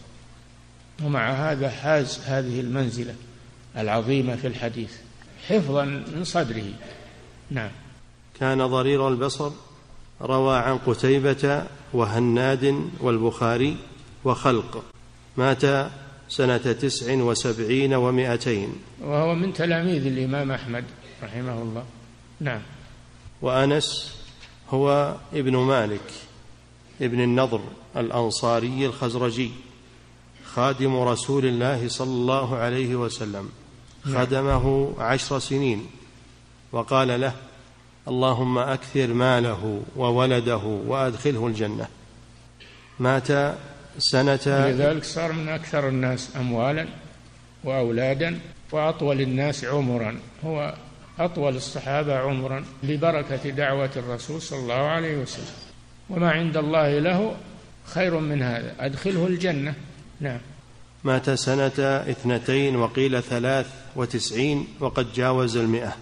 [1.03, 3.15] ومع هذا حاز هذه المنزلة
[3.77, 4.93] العظيمة في الحديث
[5.49, 6.73] حفظا من صدره.
[7.51, 7.71] نعم.
[8.41, 9.51] كان ضرير البصر
[10.23, 13.77] روى عن قتيبة وهناد والبخاري
[14.25, 14.85] وخلق
[15.37, 15.91] مات
[16.29, 20.85] سنة تسع وسبعين ومائتين وهو من تلاميذ الإمام أحمد
[21.23, 21.85] رحمه الله.
[22.41, 22.61] نعم.
[23.43, 24.15] وأنس
[24.71, 26.13] هو ابن مالك.
[27.01, 27.61] ابن النضر
[27.97, 29.51] الأنصاري الخزرجي
[30.45, 33.49] خادم رسول الله صلى الله عليه وسلم
[34.07, 34.27] نعم.
[34.27, 35.87] خدمه عشر سنين
[36.73, 37.33] وقال له
[38.09, 41.89] اللهم أكثر ماله وولده وأدخله الجنة.
[43.01, 43.29] مات
[43.99, 46.87] سنة لذلك صار من أكثر الناس اموالا
[47.65, 48.41] واولادا
[48.73, 50.21] وأطول الناس عمرا.
[50.45, 50.75] هو
[51.19, 55.64] أطول الصحابة عمرا لبركة دعوة الرسول صلى الله عليه وسلم.
[56.11, 57.37] وما عند الله له
[57.85, 58.75] خير من هذا.
[58.81, 59.75] أدخله الجنة.
[60.21, 60.39] نعم.
[61.05, 61.73] مات سنة
[62.11, 65.97] اثنتين وقيل ثلاث وتسعين وقد جاوز المئة.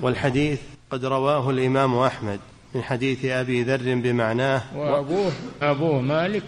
[0.00, 2.40] والحديث قد رواه الإمام أحمد
[2.74, 6.44] من حديث أبي ذر بمعناه وأبوه أبوه مالك.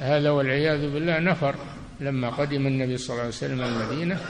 [0.00, 1.54] هذا والعياذ بالله نفر.
[2.00, 4.20] لما قدم النبي صلى الله عليه وسلم المدينة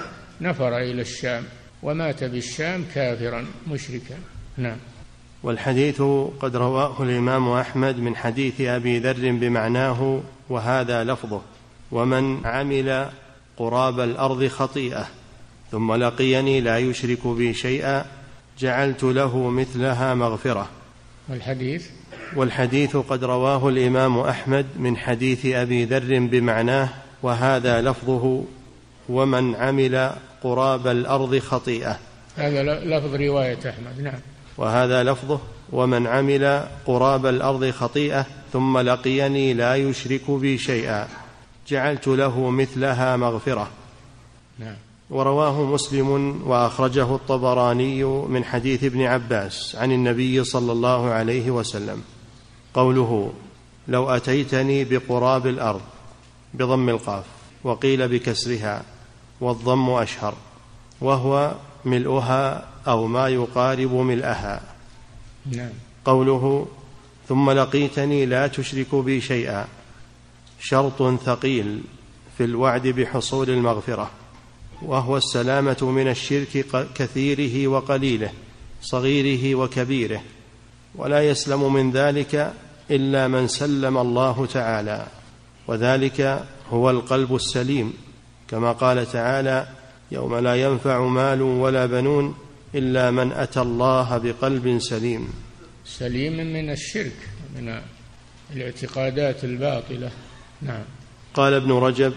[0.40, 1.44] نفر إلى الشام.
[1.83, 4.16] ومات بالشام كافرا مشركا.
[4.57, 4.77] نعم.
[5.42, 6.03] والحديث
[6.40, 11.40] قد رواه الإمام أحمد من حديث أبي ذر بمعناه وهذا لفظه
[11.92, 13.09] ومن عمل
[13.57, 15.07] قراب الأرض خطيئة
[15.70, 18.05] ثم لقيني لا يشرك بي شيئا
[18.59, 20.68] جعلت له مثلها مغفرة.
[21.29, 21.87] والحديث؟
[22.37, 26.88] والحديث قد رواه الإمام أحمد من حديث أبي ذر بمعناه
[27.22, 28.44] وهذا لفظه
[29.09, 30.11] ومن عمل
[30.42, 31.98] قراب الأرض خطيئة.
[32.37, 34.20] هذا لفظ رواية أحمد نعم.
[34.59, 35.40] وهذا لفظه
[35.73, 41.09] ومن عمل قراب الأرض خطيئة ثم لقيني لا يشرك بي شيئا.
[41.68, 43.68] جعلت له مثلها مغفرة.
[44.59, 44.77] نعم.
[45.11, 52.03] ورواه مسلم وأخرجه الطبراني من حديث ابن عباس عن النبي صلى الله عليه وسلم.
[52.75, 53.33] قوله
[53.88, 55.81] لو أتيتني بقراب الأرض
[56.55, 57.25] بضم القاف
[57.64, 58.83] وقيل بكسرها
[59.40, 60.35] والضم أشهر
[61.01, 61.53] وهو
[61.85, 64.61] ملؤها أو ما يقارب ملئها
[65.46, 65.70] نعم.
[66.05, 66.66] قوله
[67.29, 69.66] ثم لقيتني لا تشرك بي شيئا.
[70.61, 71.81] شرط ثقيل
[72.38, 74.11] في الوعد بحصول المغفرة
[74.83, 78.31] وهو السلامة من الشرك كثيره وقليله
[78.83, 80.22] صغيره وكبيره
[80.94, 82.53] ولا يسلم من ذلك
[82.90, 85.07] إلا من سلم الله تعالى
[85.66, 87.92] وذلك هو القلب السليم.
[88.51, 89.68] كما قال تعالى
[90.12, 92.35] يوم لا ينفع مال ولا بنون
[92.74, 95.28] إلا من أتى الله بقلب سليم.
[95.85, 97.16] سليم من الشرك
[97.57, 97.81] من
[98.52, 100.11] الاعتقادات الباطلة.
[100.62, 100.83] نعم.
[101.35, 102.12] قال ابن رجب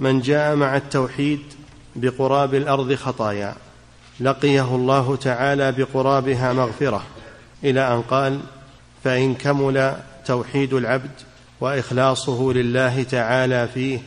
[0.00, 1.40] من جاء مع التوحيد
[1.96, 3.56] بقراب الأرض خطايا
[4.20, 7.06] لقيه الله تعالى بقرابها مغفرة.
[7.64, 8.40] إلى أن قال
[9.04, 11.10] فإن كمل توحيد العبد
[11.60, 13.98] وإخلاصه لله تعالى فيه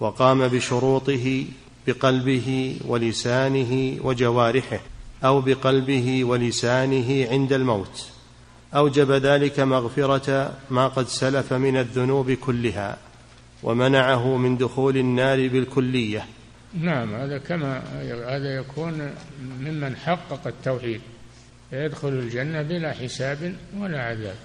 [0.00, 1.44] وقام بشروطه
[1.86, 4.80] بقلبه ولسانه وجوارحه
[5.24, 8.06] أو بقلبه ولسانه عند الموت
[8.74, 12.98] أوجب ذلك مغفرة ما قد سلف من الذنوب كلها
[13.62, 16.26] ومنعه من دخول النار بالكلية.
[16.80, 17.82] نعم هذا كما
[18.28, 19.10] هذا يكون
[19.60, 21.00] ممن حقق التوحيد.
[21.72, 24.36] يدخل الجنة بلا حساب ولا عذاب.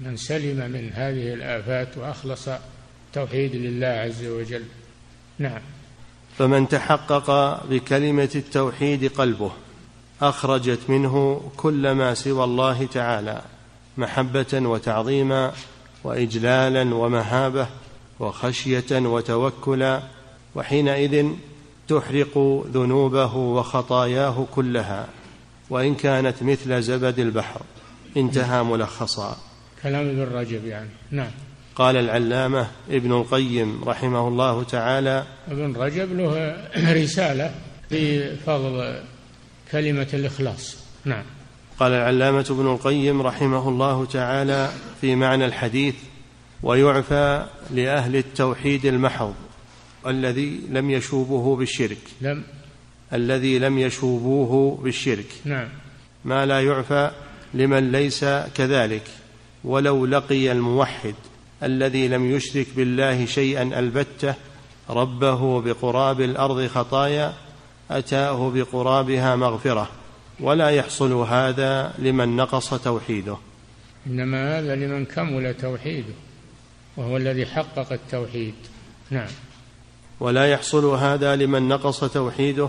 [0.00, 2.48] من سلم من هذه الآفات وأخلص
[3.12, 4.62] توحيد لله عز وجل.
[5.38, 5.60] نعم.
[6.38, 9.52] فمن تحقق بكلمة التوحيد قلبه
[10.28, 13.42] أخرجت منه كل ما سوى الله تعالى
[13.98, 15.52] محبة وتعظيما
[16.04, 17.66] وإجلالا ومهابة
[18.20, 20.02] وخشية وتوكلا
[20.54, 21.26] وحينئذ
[21.88, 25.06] تحرق ذنوبه وخطاياه كلها.
[25.70, 27.60] وإن كانت مثل زبد البحر
[28.16, 29.36] انتهى ملخصا.
[29.82, 30.90] كلام ابن رجب يعني.
[31.10, 31.30] نعم.
[31.76, 37.54] قال العلامة ابن القيم رحمه الله تعالى ابن رجب له رسالة
[37.88, 39.00] في فضل
[39.74, 40.76] كلمة الإخلاص.
[41.04, 41.24] نعم.
[41.78, 44.70] قال العلامة ابن القيم رحمه الله تعالى
[45.00, 45.94] في معنى الحديث
[46.62, 49.34] ويعفى لأهل التوحيد المحض
[50.06, 51.98] الذي لم يشوبه بالشرك.
[52.20, 52.42] لم
[53.12, 55.26] الذي لم يشوبوه بالشرك.
[55.44, 55.68] نعم.
[56.24, 57.10] ما لا يعفى
[57.54, 59.04] لمن ليس كذلك
[59.64, 61.14] ولو لقي الموحد
[61.62, 64.34] الذي لم يشرك بالله شيئا ألبته
[64.90, 67.34] ربه بقراب الأرض خطايا
[67.98, 69.88] أتاه بقرابها مغفرة
[70.40, 73.36] ولا يحصل هذا لمن نقص توحيده.
[74.06, 76.14] إنما هذا لمن كمل توحيده
[76.96, 78.54] وهو الذي حقق التوحيد.
[79.10, 79.28] نعم.
[80.20, 82.68] ولا يحصل هذا لمن نقص توحيده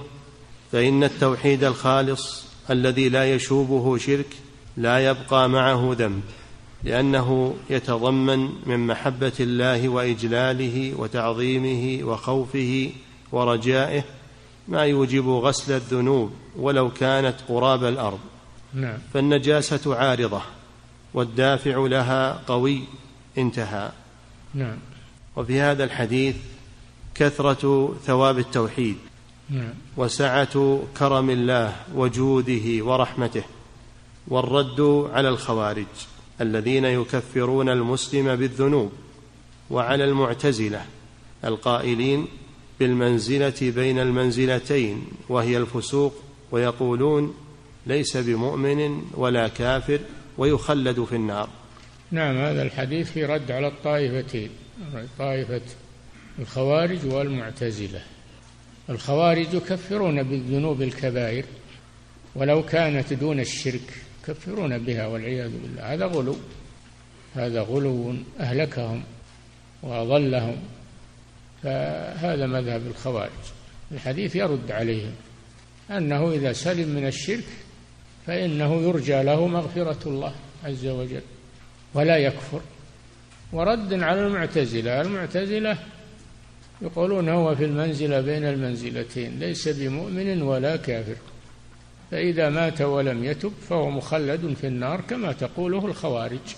[0.71, 4.27] فإن التوحيد الخالص الذي لا يشوبه شرك
[4.77, 6.21] لا يبقى معه ذنب
[6.83, 12.89] لأنه يتضمن من محبة الله وإجلاله وتعظيمه وخوفه
[13.31, 14.03] ورجائه
[14.67, 18.19] ما يوجب غسل الذنوب ولو كانت قراب الأرض.
[18.73, 18.97] نعم.
[19.13, 20.41] فالنجاسة عارضة
[21.13, 22.81] والدافع لها قوي
[23.37, 23.91] انتهى.
[24.53, 24.77] نعم.
[25.35, 26.35] وفي هذا الحديث
[27.15, 28.95] كثرة ثواب التوحيد.
[29.49, 29.73] نعم.
[29.97, 33.43] وسعة كرم الله وجوده ورحمته.
[34.27, 35.85] والرد على الخوارج
[36.41, 38.91] الذين يكفرون المسلم بالذنوب
[39.69, 40.85] وعلى المعتزلة
[41.43, 42.27] القائلين
[42.79, 46.13] بالمنزلة بين المنزلتين وهي الفسوق
[46.51, 47.35] ويقولون
[47.87, 49.99] ليس بمؤمن ولا كافر
[50.37, 51.49] ويخلد في النار.
[52.11, 54.49] نعم هذا الحديث في رد على الطائفتين
[55.19, 55.61] طائفة
[56.39, 58.01] الخوارج والمعتزلة.
[58.89, 61.45] الخوارج يكفرون بالذنوب الكبائر
[62.35, 65.93] ولو كانت دون الشرك يكفرون بها والعياذ بالله.
[65.93, 66.35] هذا غلو
[67.35, 69.03] هذا غلو أهلكهم
[69.83, 70.57] وأضلهم.
[71.65, 73.29] فهذا مذهب الخوارج.
[73.91, 75.11] الحديث يرد عليهم
[75.91, 77.45] أنه إذا سلم من الشرك
[78.27, 81.21] فإنه يرجى له مغفرة الله عز وجل
[81.93, 82.61] ولا يكفر.
[83.53, 85.77] ورد على المعتزلة المعتزلة
[86.81, 91.15] يقولون هو في المنزلة بين المنزلتين ليس بمؤمن ولا كافر.
[92.11, 96.55] فإذا مات ولم يتب فهو مخلد في النار كما تقوله الخوارج.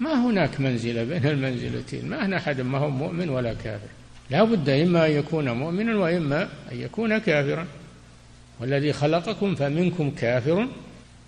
[0.00, 3.88] ما هناك منزلة بين المنزلتين ما هنا أحد ما هو مؤمن ولا كافر.
[4.30, 7.66] لا بد إما أن يكون مؤمنا وإما أن يكون كافرا.
[8.60, 10.68] والذي خلقكم فمنكم كافر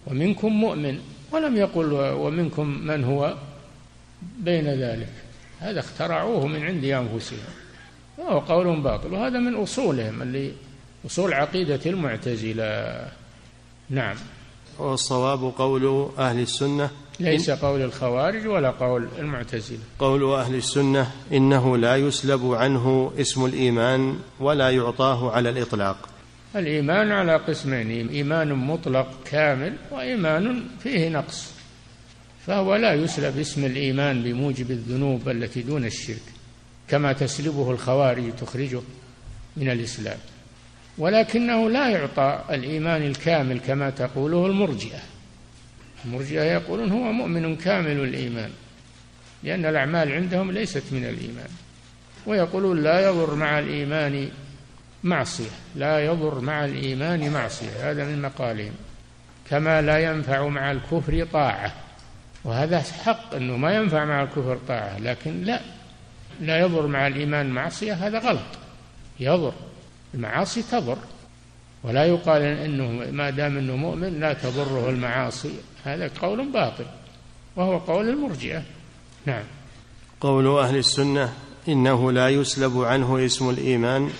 [0.06, 0.98] ومنكم مؤمن.
[1.32, 3.34] ولم يقل ومنكم من هو
[4.38, 5.12] بين ذلك.
[5.60, 7.38] هذا اخترعوه من عند أنفسهم.
[8.18, 9.12] وهو قول باطل.
[9.12, 10.52] وهذا من أصولهم اللي
[11.06, 13.08] أصول عقيدة المعتزلة.
[13.90, 14.16] نعم.
[14.78, 16.90] والصواب قول أهل السنة
[17.20, 19.78] ليس قول الخوارج ولا قول المعتزلة.
[19.98, 26.08] قول أهل السنة إنه لا يسلب عنه اسم الإيمان ولا يعطاه على الإطلاق.
[26.56, 31.52] الإيمان على قسمين إيمان مطلق كامل وإيمان فيه نقص.
[32.46, 36.22] فهو لا يسلب اسم الإيمان بموجب الذنوب التي دون الشرك
[36.88, 38.80] كما تسلبه الخوارج تخرجه
[39.56, 40.18] من الإسلام.
[40.98, 45.00] ولكنه لا يعطى الإيمان الكامل كما تقوله المرجئة.
[46.04, 48.50] المرجئة يقولون هو مؤمن كامل الإيمان
[49.42, 51.48] لأن الأعمال عندهم ليست من الإيمان
[52.26, 54.28] ويقولون لا يضر مع الإيمان
[55.04, 58.72] معصية لا يضر مع الإيمان معصية هذا من مقالهم
[59.50, 61.72] كما لا ينفع مع الكفر طاعة
[62.44, 65.60] وهذا حق أنه ما ينفع مع الكفر طاعة لكن لا
[66.40, 68.58] لا يضر مع الإيمان معصية هذا غلط
[69.20, 69.52] يضر
[70.14, 70.98] المعاصي تضر
[71.82, 75.54] ولا يقال إنه ما دام إنه مؤمن لا تضره المعاصي.
[75.84, 76.84] هذا قول باطل
[77.56, 78.62] وهو قول المرجئة.
[79.26, 79.42] نعم.
[80.20, 81.32] قول أهل السنة
[81.68, 84.10] إنه لا يسلب عنه اسم الإيمان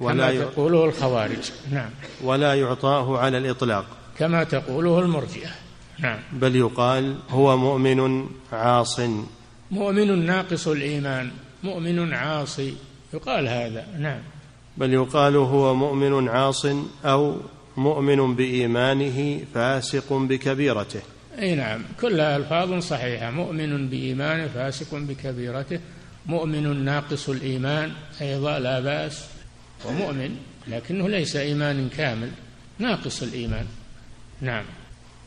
[0.00, 1.50] ولا كما تقوله الخوارج.
[1.72, 1.90] نعم.
[2.24, 3.86] ولا يعطاه على الإطلاق.
[4.18, 5.50] كما تقوله المرجئة.
[5.98, 6.18] نعم.
[6.32, 9.00] بل يقال هو مؤمن عاص.
[9.70, 11.30] مؤمن ناقص الإيمان
[11.62, 12.74] مؤمن عاصي
[13.14, 13.86] يقال هذا.
[13.98, 14.20] نعم.
[14.76, 16.66] بل يقال هو مؤمن عاص
[17.04, 17.36] أو
[17.76, 21.00] مؤمن بإيمانه فاسق بكبيرته.
[21.38, 23.30] أي نعم كلها ألفاظ صحيحة.
[23.30, 25.80] مؤمن بإيمانه فاسق بكبيرته.
[26.26, 29.24] مؤمن ناقص الإيمان أيضا لا بأس.
[29.84, 30.36] ومؤمن
[30.68, 32.30] لكنه ليس ايمان كامل
[32.78, 33.66] ناقص الإيمان.
[34.40, 34.64] نعم.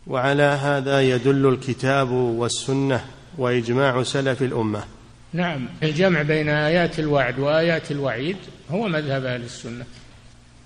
[0.08, 3.06] وعلى هذا يدل الكتاب والسنة
[3.38, 4.84] وإجماع سلف الأمة.
[5.34, 8.38] نعم الجمع بين آيات الوعد وآيات الوعيد
[8.70, 9.86] هو مذهب أهل السنة.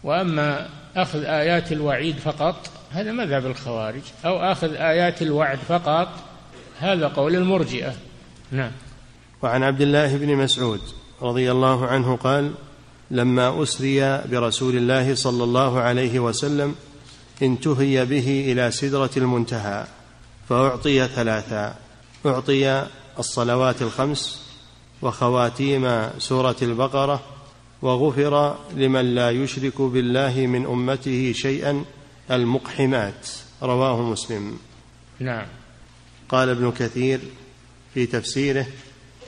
[0.03, 4.01] وأما أخذ آيات الوعيد فقط هذا مذهب الخوارج.
[4.25, 6.07] أو أخذ آيات الوعد فقط
[6.79, 7.93] هذا قول المرجئة.
[8.51, 8.71] نعم.
[9.41, 10.81] وعن عبد الله بن مسعود
[11.21, 12.51] رضي الله عنه قال
[13.11, 16.75] لما أسري برسول الله صلى الله عليه وسلم
[17.41, 19.85] انتهي به إلى سدرة المنتهى
[20.49, 21.75] فأعطي ثلاثا.
[22.25, 22.85] أعطي
[23.19, 24.41] الصلوات الخمس
[25.01, 27.21] وخواتيم سورة البقرة
[27.81, 31.83] وغفر لمن لا يشرك بالله من أمته شيئا
[32.31, 33.27] المقحمات.
[33.63, 34.57] رواه مسلم.
[35.19, 35.45] نعم.
[36.29, 37.19] قال ابن كثير
[37.93, 38.65] في تفسيره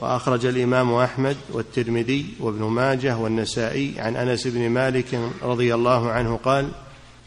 [0.00, 6.68] وأخرج الإمام أحمد والترمذي وابن ماجه والنسائي عن أنس بن مالك رضي الله عنه قال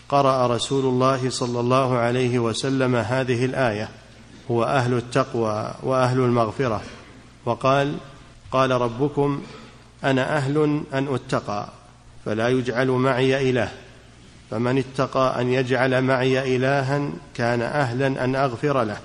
[0.10, 3.90] قرأ رسول الله صلى الله عليه وسلم هذه الآية
[4.52, 6.82] هو أهل التقوى وأهل المغفرة.
[7.46, 7.98] وقال
[8.52, 9.42] قال ربكم
[10.04, 11.70] أنا أهل أن أتقى
[12.26, 13.72] فلا يجعل معي إله.
[14.52, 18.98] فمن اتقى أن يجعل معي إلها كان أهلا أن أغفر له.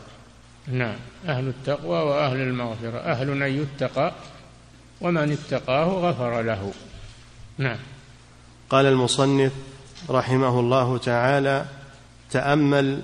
[0.68, 0.96] نعم
[1.28, 2.98] أهل التقوى وأهل المغفرة.
[2.98, 4.12] أهل أن يتقى
[5.00, 6.72] ومن اتقاه غفر له.
[7.58, 7.78] نعم.
[8.70, 9.52] قال المصنف
[10.10, 11.64] رحمه الله تعالى
[12.30, 13.02] تأمل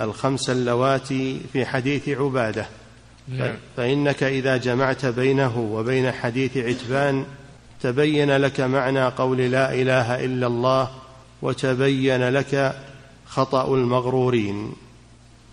[0.00, 2.62] الخمس اللواتي في حديث عبادة.
[2.62, 2.83] نعم.
[3.76, 7.24] فإنك إذا جمعت بينه وبين حديث عتبان
[7.82, 10.90] تبين لك معنى قول لا إله إلا الله
[11.42, 12.74] وتبين لك
[13.26, 14.72] خطأ المغرورين.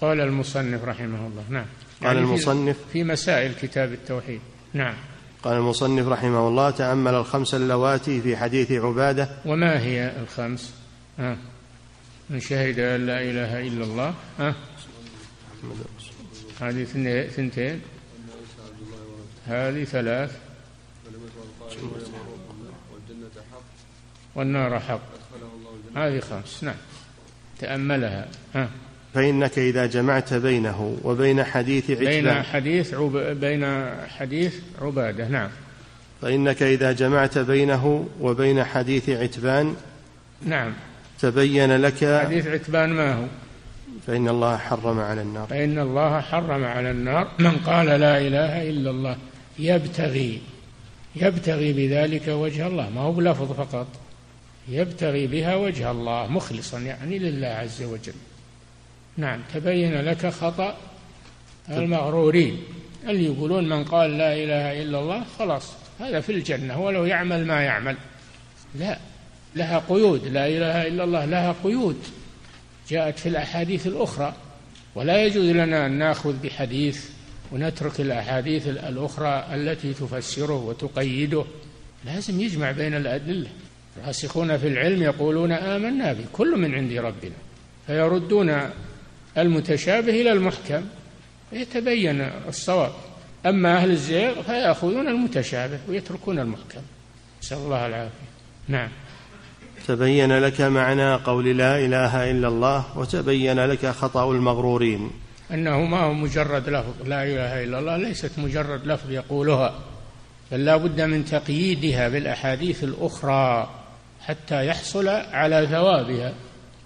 [0.02, 1.66] قال المصنف رحمه الله نعم.
[2.04, 4.42] قال يعني المصنف في مسائل كتاب التوحيد.
[4.74, 4.94] نعم.
[5.44, 9.30] قال المصنف رحمه الله تأمل الخمس اللواتي في حديث عبادة.
[9.46, 10.74] وما هي الخمس؟
[11.20, 11.38] ها
[12.30, 14.56] من شهد أن لا إله إلا الله ها
[16.62, 16.84] هذه
[17.36, 17.82] ثنتين.
[19.48, 20.32] هذه ثلاث.
[24.36, 25.02] والنار حق.
[25.96, 26.64] هذه خمس.
[26.64, 26.76] نعم.
[27.60, 28.28] تأملها.
[28.56, 28.70] ها.
[29.14, 33.18] فإنك إذا جمعت بينه وبين حديث عتبان بين حديث عب...
[33.18, 33.66] بين
[34.08, 35.28] حديث عبادة.
[35.28, 35.50] نعم.
[36.22, 39.76] فإنك إذا جمعت بينه وبين حديث عتبان.
[40.46, 40.74] نعم.
[41.20, 43.26] تبين لك حديث عتبان ما هو؟
[44.08, 45.48] فإن الله حرم على النار.
[45.48, 47.28] فإن الله حرم على النار.
[47.40, 49.18] من قال لا إله إلا الله
[49.60, 50.42] يبتغي
[51.16, 52.90] يبتغي بذلك وجه الله.
[52.90, 53.88] ما هو بلفظ فقط.
[54.70, 58.14] يبتغي بها وجه الله مخلصا يعني لله عز وجل.
[59.18, 60.78] نعم تبين لك خطأ
[61.70, 62.64] المغرورين
[63.08, 67.62] اللي يقولون من قال لا إله إلا الله خلاص هذا في الجنة ولو يعمل ما
[67.62, 67.96] يعمل.
[68.76, 68.98] لا
[69.56, 70.28] لها قيود.
[70.28, 71.98] لا إله إلا الله لها قيود.
[72.92, 74.34] جاءت في الأحاديث الأخرى.
[74.96, 77.10] ولا يجوز لنا أن نأخذ بحديث
[77.52, 81.46] ونترك الأحاديث الأخرى التي تفسره وتقيده.
[82.06, 83.50] لازم يجمع بين الأدلة.
[83.98, 87.36] الراسخون في العلم يقولون آمنا به كل من عند ربنا.
[87.88, 88.70] فيردون
[89.38, 90.82] المتشابه إلى المحكم
[91.52, 92.92] يتبين الصواب.
[93.46, 96.82] أما أهل الزيغ فيأخذون المتشابه ويتركون المحكم.
[97.44, 98.32] نسأل الله العافية.
[98.68, 98.90] نعم.
[99.88, 105.12] تبين لك معنى قول لا إله إلا الله وتبين لك خطأ المغرورين.
[105.52, 109.74] أنه ما هو مجرد لفظ لا إله إلا الله ليست مجرد لفظ يقولها
[110.52, 113.70] بل لا بد من تقييدها بالأحاديث الأخرى
[114.22, 116.34] حتى يحصل على ثوابها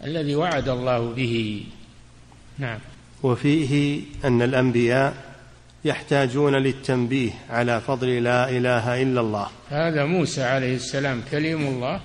[0.03, 1.63] الذي وعد الله به.
[2.57, 2.79] نعم.
[3.23, 5.13] وفيه أن الأنبياء
[5.85, 9.47] يحتاجون للتنبيه على فضل لا إله إلا الله.
[9.69, 11.99] هذا موسى عليه السلام كليم الله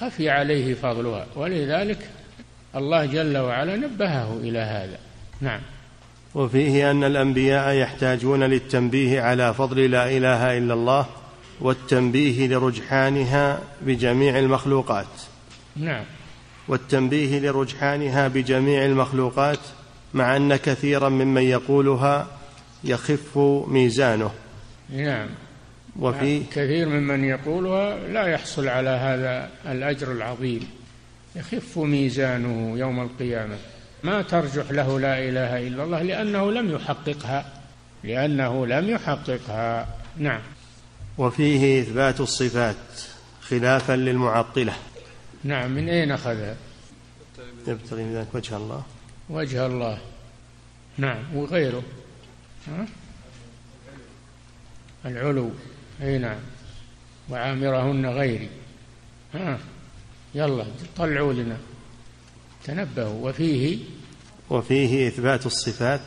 [0.00, 1.26] خفي عليه فضلها.
[1.36, 2.08] ولذلك
[2.76, 4.98] الله جل وعلا نبهه إلى هذا.
[5.40, 5.60] نعم.
[6.34, 11.06] وفيه أن الأنبياء يحتاجون للتنبيه على فضل لا إله إلا الله
[11.60, 15.06] والتنبيه لرجحانها بجميع المخلوقات.
[15.76, 16.04] نعم.
[16.68, 19.58] والتنبيه لرجحانها بجميع المخلوقات
[20.14, 22.26] مع أن كثيرا ممن يقولها
[22.84, 24.30] يخف ميزانه.
[24.90, 25.28] نعم.
[25.98, 30.68] وفي كثير ممن يقولها لا يحصل على هذا الأجر العظيم.
[31.36, 33.56] يخف ميزانه يوم القيامة.
[34.02, 37.52] ما ترجح له لا إله إلا الله لأنه لم يحققها.
[38.04, 39.88] لأنه لم يحققها.
[40.16, 40.40] نعم.
[41.18, 42.76] وفيه إثبات الصفات
[43.42, 44.72] خلافا للمعطلة.
[45.44, 45.70] نعم.
[45.70, 46.56] من أين أخذها؟
[47.66, 48.82] يبتغي بذلك وجه الله.
[49.30, 49.98] وجه الله.
[50.98, 51.36] نعم.
[51.36, 51.82] وغيره.
[52.68, 52.86] ها؟
[55.06, 55.50] العلو.
[56.04, 56.38] اي نعم.
[57.30, 58.48] وعامرهن غيري.
[59.34, 59.58] ها
[60.34, 60.64] يلا
[60.96, 61.56] طلعوا لنا.
[62.64, 63.28] تنبهوا.
[63.28, 63.78] وفيه
[64.50, 66.00] وفيه إثبات الصفات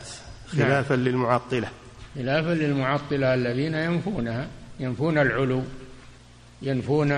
[0.47, 1.05] خلافا نعم.
[1.05, 1.69] للمعطلة.
[2.15, 4.47] خلافا للمعطلة الذين ينفونها.
[4.79, 5.63] ينفون العلو.
[6.61, 7.11] ينفون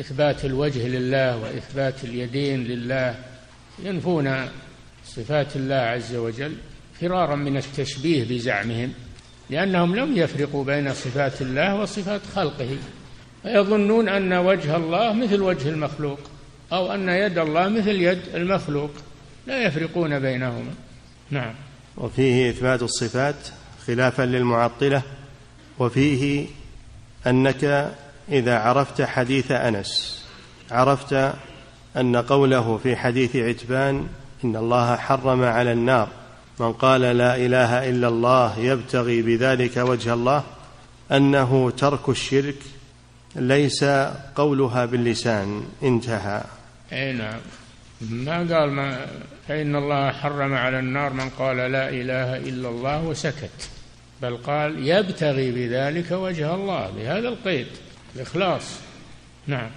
[0.00, 3.24] إثبات الوجه لله وإثبات اليدين لله.
[3.78, 4.48] ينفون
[5.06, 6.56] صفات الله عز وجل
[7.00, 8.92] فرارا من التشبيه بزعمهم.
[9.50, 12.76] لأنهم لم يفرقوا بين صفات الله وصفات خلقه
[13.42, 16.18] فيظنون أن وجه الله مثل وجه المخلوق
[16.72, 18.90] أو أن يد الله مثل يد المخلوق
[19.46, 20.74] لا يفرقون بينهما.
[21.30, 21.54] نعم.
[21.96, 23.36] وفيه إثبات الصفات
[23.86, 25.02] خلافا للمعطلة
[25.78, 26.46] وفيه
[27.26, 27.92] أنك
[28.28, 30.22] إذا عرفت حديث أنس
[30.70, 31.32] عرفت
[31.96, 34.06] أن قوله في حديث عتبان
[34.44, 36.08] إن الله حرم على النار
[36.60, 40.44] من قال لا إله إلا الله يبتغي بذلك وجه الله
[41.12, 42.56] أنه ترك الشرك
[43.36, 43.84] ليس
[44.34, 46.44] قولها باللسان انتهى.
[46.92, 47.40] أي نعم.
[48.00, 49.06] ما قال ما
[49.48, 53.70] فإن الله حرم على النار من قال لا إله إلا الله وسكت.
[54.22, 57.66] بل قال يبتغي بذلك وجه الله بهذا القيد
[58.16, 58.62] الإخلاص.
[59.46, 59.70] نعم.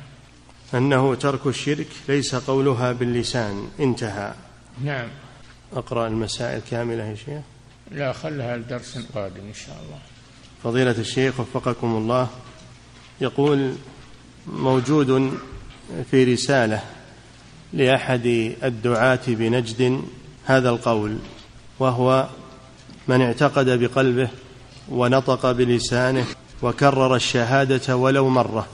[0.73, 4.33] أنه ترك الشرك ليس قولها باللسان انتهى.
[4.83, 5.07] نعم.
[5.73, 7.41] أقرأ المسائل كاملة يا شيخ؟
[7.91, 9.99] لا خلها الدرس القادم إن شاء الله.
[10.63, 12.27] فضيلة الشيخ وفقكم الله
[13.21, 13.75] يقول
[14.47, 15.39] موجود
[16.11, 16.83] في رسالة
[17.73, 18.25] لأحد
[18.63, 20.01] الدعاة بنجد
[20.45, 21.17] هذا القول
[21.79, 22.27] وهو
[23.07, 24.29] من اعتقد بقلبه
[24.89, 26.25] ونطق بلسانه
[26.61, 28.67] وكرر الشهادة ولو مرة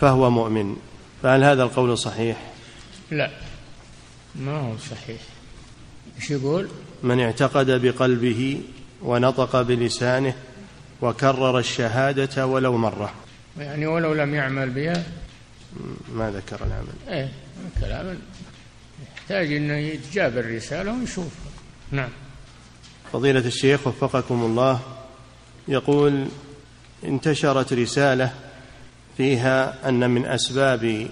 [0.00, 0.76] فهو مؤمن.
[1.22, 2.52] فهل هذا القول صحيح؟
[3.10, 3.30] لا
[4.34, 5.20] ما هو صحيح.
[6.18, 6.68] إيش يقول؟
[7.02, 8.60] من اعتقد بقلبه
[9.02, 10.34] ونطق بلسانه
[11.00, 13.12] وكرر الشهادة ولو مرة.
[13.58, 15.04] يعني ولو لم يعمل بها؟
[16.14, 17.18] ما ذكر العمل.
[17.18, 17.32] إيه
[17.80, 18.18] كلام
[19.16, 21.32] يحتاج إنه يتجاب الرسالة ونشوف
[21.90, 22.08] نعم.
[23.12, 24.80] فضيلة الشيخ وفقكم الله
[25.68, 26.26] يقول
[27.04, 28.34] انتشرت رسالة
[29.16, 31.08] فيها أن من أسباب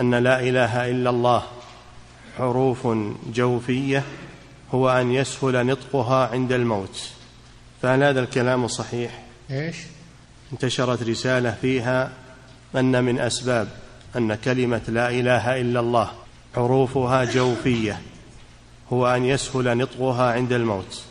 [0.00, 1.42] أن لا إله إلا الله
[2.38, 2.88] حروف
[3.32, 4.02] جوفية
[4.74, 7.10] هو أن يسهل نطقها عند الموت
[7.82, 9.76] فهل هذا الكلام صحيح؟ إيش؟
[10.52, 12.12] انتشرت رسالة فيها
[12.76, 13.68] أن من أسباب
[14.16, 16.12] أن كلمة لا إله إلا الله
[16.54, 18.00] حروفها جوفية
[18.92, 21.02] هو أن يسهل نطقها عند الموت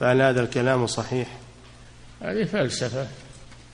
[0.00, 1.28] فهل هذا الكلام صحيح؟
[2.22, 3.06] هذه فلسفة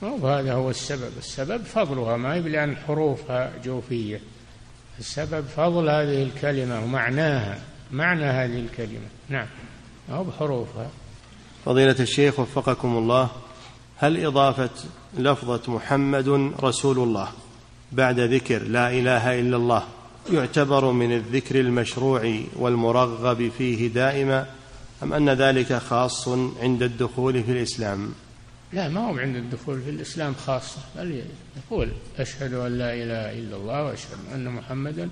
[0.03, 4.20] مو هذا هو السبب السبب فضلها ما هي لأن حروفها جوفية
[4.99, 7.59] السبب فضل هذه الكلمة ومعناها
[7.92, 9.09] معنى هذه الكلمة.
[9.28, 9.47] نعم.
[10.11, 10.90] أو بحروفها.
[11.64, 13.28] فضيلة الشيخ وفقكم الله
[13.97, 14.70] هل إضافة
[15.18, 17.28] لفظة محمد رسول الله
[17.92, 19.82] بعد ذكر لا إله إلا الله
[20.32, 24.47] يعتبر من الذكر المشروع والمرغب فيه دائما
[25.03, 26.28] أم أن ذلك خاص
[26.61, 28.12] عند الدخول في الإسلام؟
[28.72, 30.78] لا ما هو عند الدخول في الإسلام خاصة.
[30.96, 31.22] بل
[31.56, 31.88] يقول
[32.18, 35.08] أشهد أن لا إله إلا الله وأشهد أن محمدا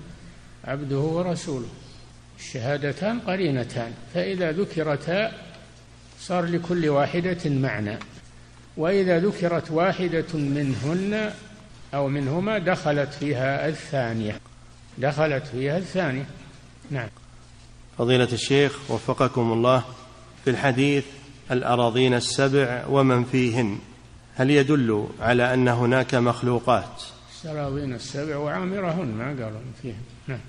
[0.65, 1.67] عبده ورسوله.
[2.39, 5.31] الشهادتان قرينتان فإذا ذكرتا
[6.19, 7.97] صار لكل واحدة معنى.
[8.77, 11.31] وإذا ذكرت واحدة منهن
[11.93, 14.39] أو منهما دخلت فيها الثانية.
[14.97, 16.25] دخلت فيها الثانية.
[16.91, 17.09] نعم.
[17.97, 19.83] فضيلة الشيخ وفقكم الله
[20.43, 21.05] في الحديث
[21.51, 23.77] الأراضين السبع ومن فيهن.
[24.35, 27.03] هل يدل على أن هناك مخلوقات؟
[27.45, 30.01] الأراضين السبع وعامرهن ما قالوا فيهن.
[30.27, 30.39] نعم.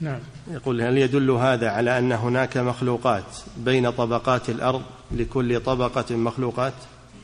[0.00, 0.20] نعم.
[0.50, 3.24] يقول هل يدل هذا على أن هناك مخلوقات
[3.56, 4.82] بين طبقات الأرض
[5.12, 6.72] لكل طبقة مخلوقات؟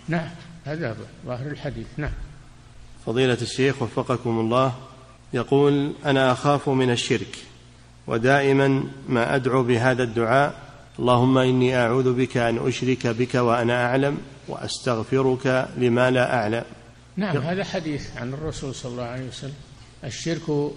[0.08, 0.28] نعم.
[0.64, 0.96] هذا
[1.26, 1.86] ظاهر الحديث.
[1.96, 2.12] نعم.
[3.06, 4.72] فضيلة الشيخ وفقكم الله
[5.32, 7.38] يقول أنا أخاف من الشرك
[8.06, 10.67] ودائما ما أدعو بهذا الدعاء
[10.98, 14.18] اللهم إني أعوذ بك أن أشرك بك وأنا أعلم
[14.48, 16.64] وأستغفرك لما لا أعلم.
[17.16, 19.54] نعم هذا حديث عن الرسول صلى الله عليه وسلم.
[20.04, 20.72] الشرك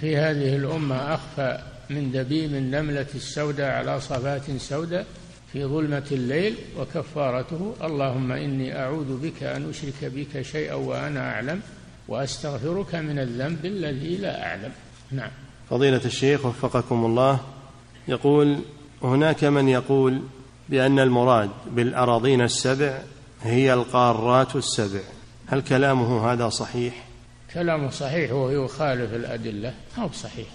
[0.00, 1.58] في هذه الأمة أخفى
[1.90, 5.06] من دبيب النملة السوداء على صفات سوداء
[5.52, 7.74] في ظلمة الليل وكفارته.
[7.82, 11.60] اللهم إني أعوذ بك أن أشرك بك شيئا وأنا أعلم
[12.08, 14.72] وأستغفرك من الذنب الذي لا أعلم.
[15.10, 15.30] نعم.
[15.70, 17.40] فضيلة الشيخ وفقكم الله
[18.08, 18.58] يقول
[19.02, 20.22] هناك من يقول
[20.68, 22.98] بأن المراد بالأراضين السبع
[23.42, 25.00] هي القارات السبع.
[25.46, 26.94] هل كلامه هذا صحيح؟
[27.54, 29.74] كلامه صحيح وهو يخالف الأدلة.
[29.98, 30.46] هو صحيح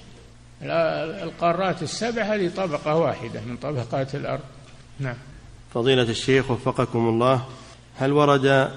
[1.23, 4.43] القارات السبع هذه طبقة واحدة من طبقات الأرض.
[4.99, 5.15] نعم.
[5.73, 7.41] فضيلة الشيخ وفقكم الله
[7.95, 8.71] هل ورد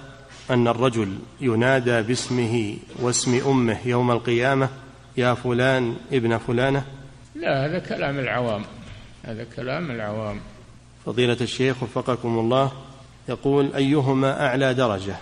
[0.51, 4.69] أن الرجل ينادى باسمه واسم أمه يوم القيامة
[5.17, 6.85] يا فلان ابن فلانة
[7.35, 8.65] لا هذا كلام العوام.
[9.25, 10.41] هذا كلام العوام.
[11.07, 12.73] فضيلة الشيخ وفقكم الله
[13.29, 15.17] يقول أيهما أعلى درجة؟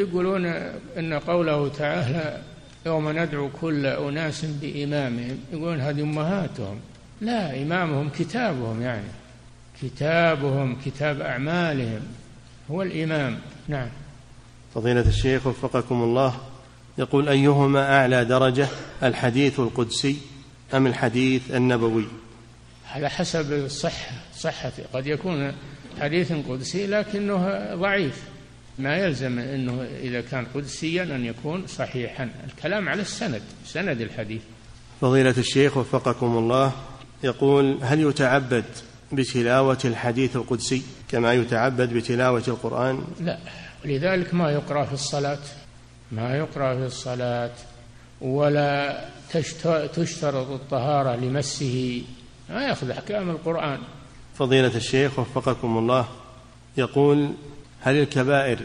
[0.00, 0.46] يقولون
[0.98, 2.42] أن قوله تعالى
[2.86, 6.80] يوم ندعو كل أناس بإمامهم يقولون هذه أمهاتهم.
[7.20, 9.08] لا إمامهم كتابهم يعني.
[9.82, 12.00] كتابهم كتاب أعمالهم.
[12.70, 13.38] هو الإمام.
[13.68, 13.88] نعم.
[14.74, 16.34] فضيلة الشيخ وفقكم الله
[16.98, 18.68] يقول أيهما أعلى درجة
[19.02, 20.16] الحديث القدسي
[20.74, 22.04] أم الحديث النبوي؟
[22.96, 25.52] على حسب الصحة صحة قد يكون
[26.00, 28.22] حديث قدسي لكنه ضعيف.
[28.78, 32.30] ما يلزم أنه إذا كان قدسيا أن يكون صحيحا.
[32.46, 34.40] الكلام على السند سند الحديث.
[35.00, 36.72] فضيلة الشيخ وفقكم الله
[37.24, 38.64] يقول هل يتعبد
[39.12, 43.38] بتلاوة الحديث القدسي كما يتعبد بتلاوة القرآن؟ لا.
[43.84, 45.38] لذلك ما يقرأ في الصلاة.
[46.12, 47.52] ما يقرأ في الصلاة.
[48.20, 49.04] ولا
[49.94, 52.02] تشترط الطهارة لمسه
[52.50, 53.78] ما يأخذ أحكام القرآن.
[54.38, 56.08] فضيلة الشيخ وفقكم الله
[56.76, 57.30] يقول
[57.80, 58.58] هل الكبائر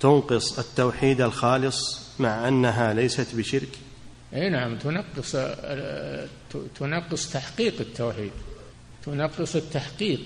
[0.00, 3.68] تنقص التوحيد الخالص مع أنها ليست بشرك؟
[4.34, 5.36] إي نعم تنقص
[6.78, 8.32] تنقص تحقيق التوحيد.
[9.04, 10.20] تنقص التحقيق.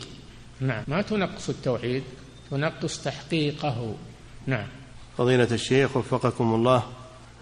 [0.61, 2.03] نعم ما تنقص التوحيد
[2.51, 3.95] تنقص تحقيقه.
[4.47, 4.67] نعم.
[5.19, 6.83] فضيلة الشيخ وفقكم الله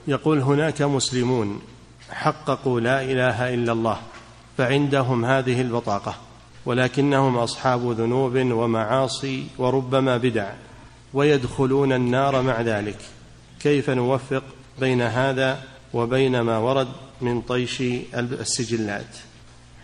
[0.08, 1.62] يقول هناك مسلمون
[2.10, 4.00] حققوا لا إله إلا الله
[4.58, 6.14] فعندهم هذه البطاقة
[6.66, 10.50] ولكنهم أصحاب ذنوب ومعاصي وربما بدع
[11.14, 12.98] ويدخلون النار مع ذلك.
[13.60, 14.42] كيف نوفق
[14.80, 15.62] بين هذا
[15.94, 16.88] وبين ما ورد
[17.20, 17.80] من طيش
[18.14, 19.16] السجلات؟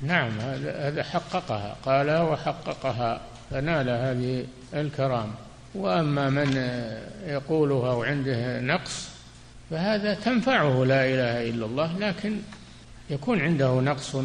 [0.02, 3.20] نعم هذا حققها قال وحققها
[3.50, 5.34] فنال هذه الكرامة
[5.74, 6.56] وأما من
[7.26, 9.08] يقولها وعنده نقص
[9.70, 12.36] فهذا تنفعه لا إله إلا الله لكن
[13.10, 14.16] يكون عنده نقص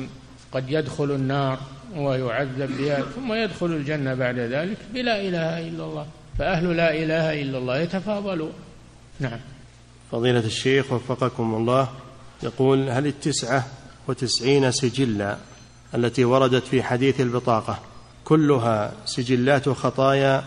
[0.51, 1.59] قد يدخل النار
[1.95, 6.05] ويعذب بها ثم يدخل الجنة بعد ذلك بلا إله إلا الله
[6.37, 8.53] فأهل لا إله إلا الله يتفاضلون.
[9.19, 9.39] نعم.
[10.11, 11.89] فضيلة الشيخ وفقكم الله
[12.43, 13.67] يقول هل التسعة
[14.07, 15.37] وتسعين سجلا
[15.95, 17.79] التي وردت في حديث البطاقة
[18.25, 20.43] كلها سجلات خطايا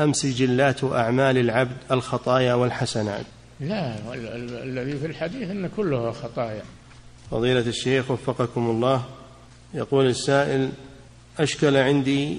[0.00, 3.24] أم سجلات أعمال العبد الخطايا والحسنات؟
[3.60, 3.96] لا
[4.62, 6.62] الذي في الحديث أن كلها خطايا.
[7.30, 9.04] فضيلة الشيخ وفقكم الله
[9.74, 10.70] يقول السائل
[11.38, 12.38] أشكل عندي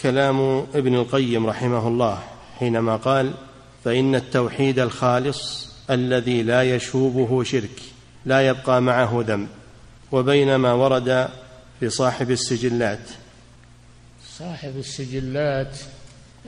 [0.00, 2.22] كلام ابن القيم رحمه الله
[2.58, 3.34] حينما قال
[3.84, 7.82] فإن التوحيد الخالص الذي لا يشوبه شرك
[8.26, 9.48] لا يبقى معه ذنب
[10.12, 11.28] وبينما ورد
[11.80, 13.08] في صاحب السجلات.
[14.38, 15.78] صاحب السجلات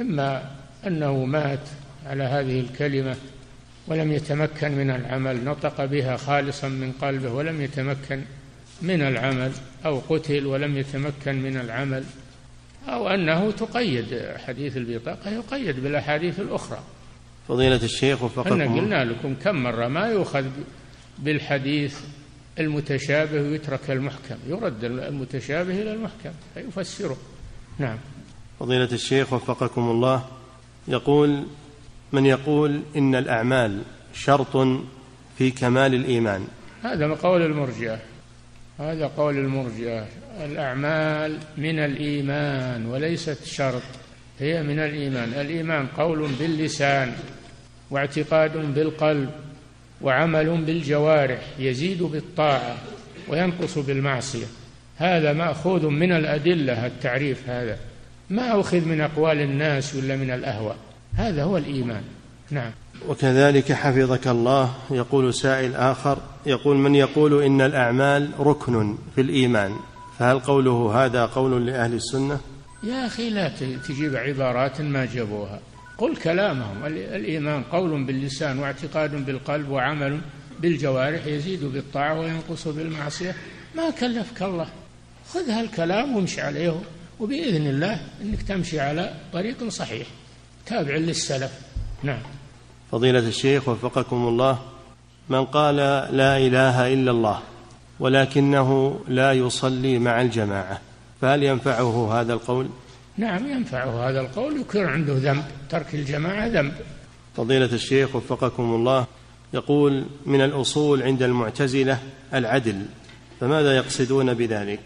[0.00, 0.50] إما
[0.86, 1.60] أنه مات
[2.06, 3.16] على هذه الكلمة
[3.86, 8.22] ولم يتمكن من العمل نطق بها خالصا من قلبه ولم يتمكن
[8.82, 9.52] من العمل
[9.86, 12.04] أو قتل ولم يتمكن من العمل
[12.88, 16.78] أو أنه تقيد حديث البطاقة يقيد بالأحاديث الأخرى.
[17.48, 18.52] فضيلة الشيخ وفقكم.
[18.52, 20.46] أنا قلنا لكم كم مرة ما يؤخذ
[21.18, 21.98] بالحديث
[22.58, 27.16] المتشابه ويترك المحكم يرد المتشابه إلى المحكم فيفسره.
[27.78, 27.98] نعم.
[28.60, 30.24] فضيلة الشيخ وفقكم الله
[30.88, 31.46] يقول
[32.12, 33.82] من يقول إن الأعمال
[34.14, 34.56] شرط
[35.38, 36.46] في كمال الإيمان.
[36.82, 37.98] هذا قول المرجئة
[38.78, 40.06] هذا قول المرجئة.
[40.44, 43.82] الأعمال من الإيمان وليست شرط
[44.40, 45.28] هي من الإيمان.
[45.28, 47.12] الإيمان قول باللسان
[47.90, 49.30] واعتقاد بالقلب
[50.02, 52.76] وعمل بالجوارح يزيد بالطاعة
[53.28, 54.46] وينقص بالمعصية.
[54.96, 57.78] هذا مأخوذ من الأدلة التعريف هذا.
[58.30, 60.76] ما أخذ من أقوال الناس ولا من الأهواء؟
[61.14, 62.02] هذا هو الإيمان.
[62.50, 62.72] نعم.
[63.08, 69.76] وكذلك حفظك الله يقول سائل آخر يقول من يقول إن الأعمال ركن في الإيمان
[70.18, 72.40] فهل قوله هذا قول لأهل السنة؟
[72.82, 73.48] يا أخي لا
[73.88, 75.60] تجيب عبارات ما جابوها.
[75.98, 80.20] قل كلامهم الإيمان قول باللسان واعتقاد بالقلب وعمل
[80.60, 83.34] بالجوارح يزيد بالطاعة وينقص بالمعصية.
[83.74, 84.66] ما كلفك الله؟
[85.28, 86.80] خذ هالكلام وامشي عليه
[87.20, 90.06] وبإذن الله أنك تمشي على طريق صحيح.
[90.66, 91.52] تابع للسلف.
[92.02, 92.22] نعم.
[92.92, 94.58] فضيلة الشيخ وفقكم الله
[95.28, 95.76] من قال
[96.16, 97.40] لا إله إلا الله
[98.00, 100.80] ولكنه لا يصلي مع الجماعة
[101.20, 102.68] فهل ينفعه هذا القول؟
[103.16, 106.72] نعم ينفعه هذا القول يكون عنده ذنب ترك الجماعة ذنب
[107.36, 109.06] فضيلة الشيخ وفقكم الله
[109.54, 111.98] يقول من الأصول عند المعتزلة
[112.34, 112.86] العدل
[113.40, 114.80] فماذا يقصدون بذلك؟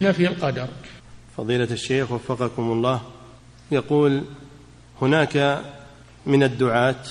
[0.00, 0.68] نفي القدر
[1.36, 3.00] فضيلة الشيخ وفقكم الله
[3.70, 4.22] يقول
[5.02, 5.62] هناك
[6.26, 7.04] من الدعاة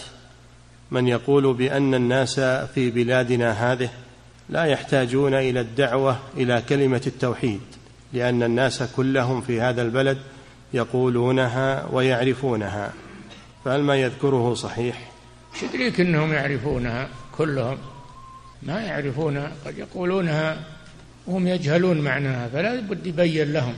[0.92, 3.90] من يقول بأن الناس في بلادنا هذه
[4.50, 7.62] لا يحتاجون إلى الدعوة إلى كلمة التوحيد
[8.14, 10.18] لأن الناس كلهم في هذا البلد
[10.74, 12.94] يقولونها ويعرفونها.
[13.66, 15.12] فهل ما يذكره صحيح؟
[15.62, 17.78] شدريك أنهم يعرفونها كلهم
[18.64, 20.58] ما يعرفونها قد يقولونها
[21.28, 23.74] وهم يجهلون معناها فلا بد يبين لهم.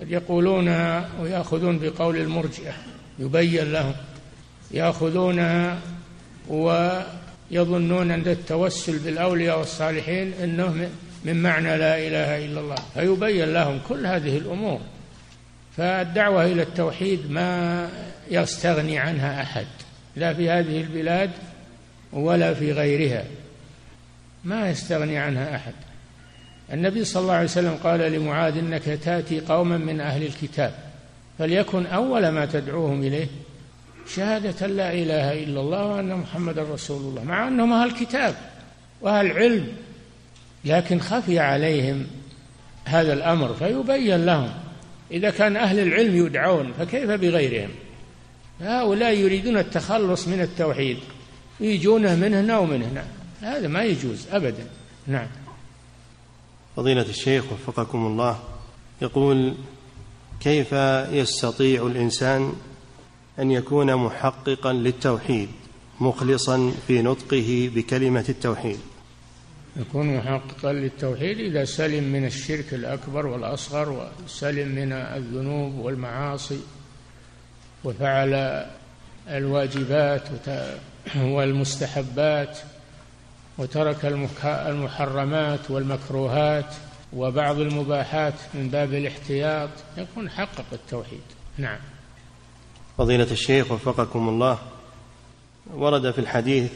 [0.00, 2.72] قد يقولونها ويأخذون بقول المرجئة
[3.18, 3.94] يبين لهم.
[4.70, 5.78] يأخذونها
[6.48, 10.88] ويظنون أن التوسل بالأولياء والصالحين أنه
[11.24, 12.76] من معنى لا إله إلا الله.
[12.94, 14.80] فيبين لهم كل هذه الأمور.
[15.76, 17.88] فالدعوة إلى التوحيد ما
[18.30, 19.66] يستغني عنها أحد.
[20.16, 21.30] لا في هذه البلاد
[22.12, 23.24] ولا في غيرها.
[24.44, 25.74] ما يستغني عنها أحد.
[26.72, 30.74] النبي صلى الله عليه وسلم قال لمعاذ إنك تأتي قوما من أهل الكتاب.
[31.38, 33.26] فليكن أول ما تدعوهم إليه
[34.08, 38.34] شهادة لا إله إلا الله وأن محمدا رسول الله مع أنهم أهل كتاب
[39.00, 39.66] وأهل علم
[40.64, 42.06] لكن خفي عليهم
[42.84, 44.50] هذا الأمر فيبين لهم
[45.10, 47.70] إذا كان أهل العلم يدعون فكيف بغيرهم؟
[48.60, 50.98] هؤلاء يريدون التخلص من التوحيد
[51.60, 53.04] يجونه من هنا ومن هنا
[53.40, 54.66] هذا ما يجوز ابدا
[55.06, 55.28] نعم.
[56.76, 58.38] فضيلة الشيخ وفقكم الله
[59.02, 59.54] يقول
[60.40, 60.72] كيف
[61.12, 62.52] يستطيع الإنسان
[63.38, 65.48] أن يكون محققا للتوحيد
[66.00, 68.78] مخلصا في نطقه بكلمة التوحيد.
[69.76, 76.60] يكون محققا للتوحيد إذا سلم من الشرك الأكبر والأصغر وسلم من الذنوب والمعاصي
[77.84, 78.64] وفعل
[79.28, 80.22] الواجبات
[81.16, 82.58] والمستحبات
[83.58, 84.04] وترك
[84.44, 86.74] المحرمات والمكروهات
[87.12, 91.20] وبعض المباحات من باب الاحتياط يكون حقق التوحيد.
[91.58, 91.78] نعم.
[92.98, 94.58] فضيلة الشيخ وفقكم الله
[95.74, 96.70] ورد في الحديث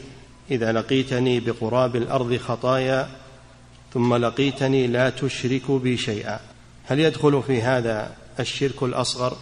[0.51, 3.09] إذا لقيتني بقراب الأرض خطايا
[3.93, 6.39] ثم لقيتني لا تشرك بي شيئا.
[6.85, 9.37] هل يدخل في هذا الشرك الأصغر؟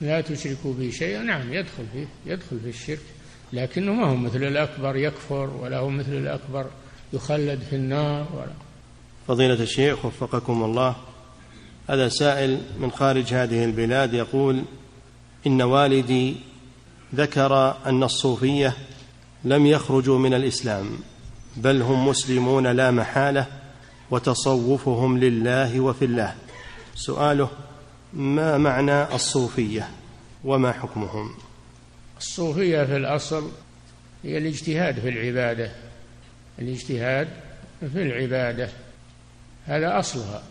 [0.00, 3.04] لا تشرك بي شيئا نعم يدخل فيه يدخل في الشرك
[3.52, 6.66] لكنه ما هو مثل الأكبر يكفر ولا هو مثل الأكبر
[7.12, 8.52] يخلد في النار ولا.
[9.28, 10.96] فضيلة الشيخ وفقكم الله
[11.88, 14.64] هذا سائل من خارج هذه البلاد يقول
[15.46, 16.36] إن والدي
[17.14, 18.76] ذكر أن الصوفية
[19.44, 20.98] لم يخرجوا من الإسلام
[21.56, 23.46] بل هم مسلمون لا محالة
[24.10, 26.34] وتصوفهم لله وفي الله.
[26.94, 27.50] سؤاله
[28.12, 29.88] ما معنى الصوفية
[30.44, 31.34] وما حكمهم؟
[32.18, 33.50] الصوفية في الأصل
[34.24, 35.70] هي الاجتهاد في العبادة.
[36.58, 37.28] الاجتهاد
[37.80, 38.68] في العبادة
[39.66, 40.42] هذا أصلها.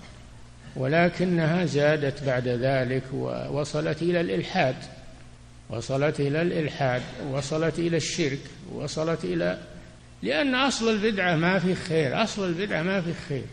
[0.75, 4.75] ولكنها زادت بعد ذلك ووصلت إلى الإلحاد.
[5.69, 7.01] وصلت إلى الإلحاد
[7.31, 8.39] وصلت إلى الشرك
[8.73, 9.57] وصلت إلى
[10.23, 13.43] لأن أصل البدعة ما في خير أصل البدعة ما في خير.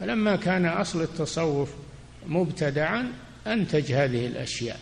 [0.00, 1.70] فلما كان أصل التصوف
[2.26, 3.06] مبتدعا
[3.46, 4.78] أنتج هذه الأشياء.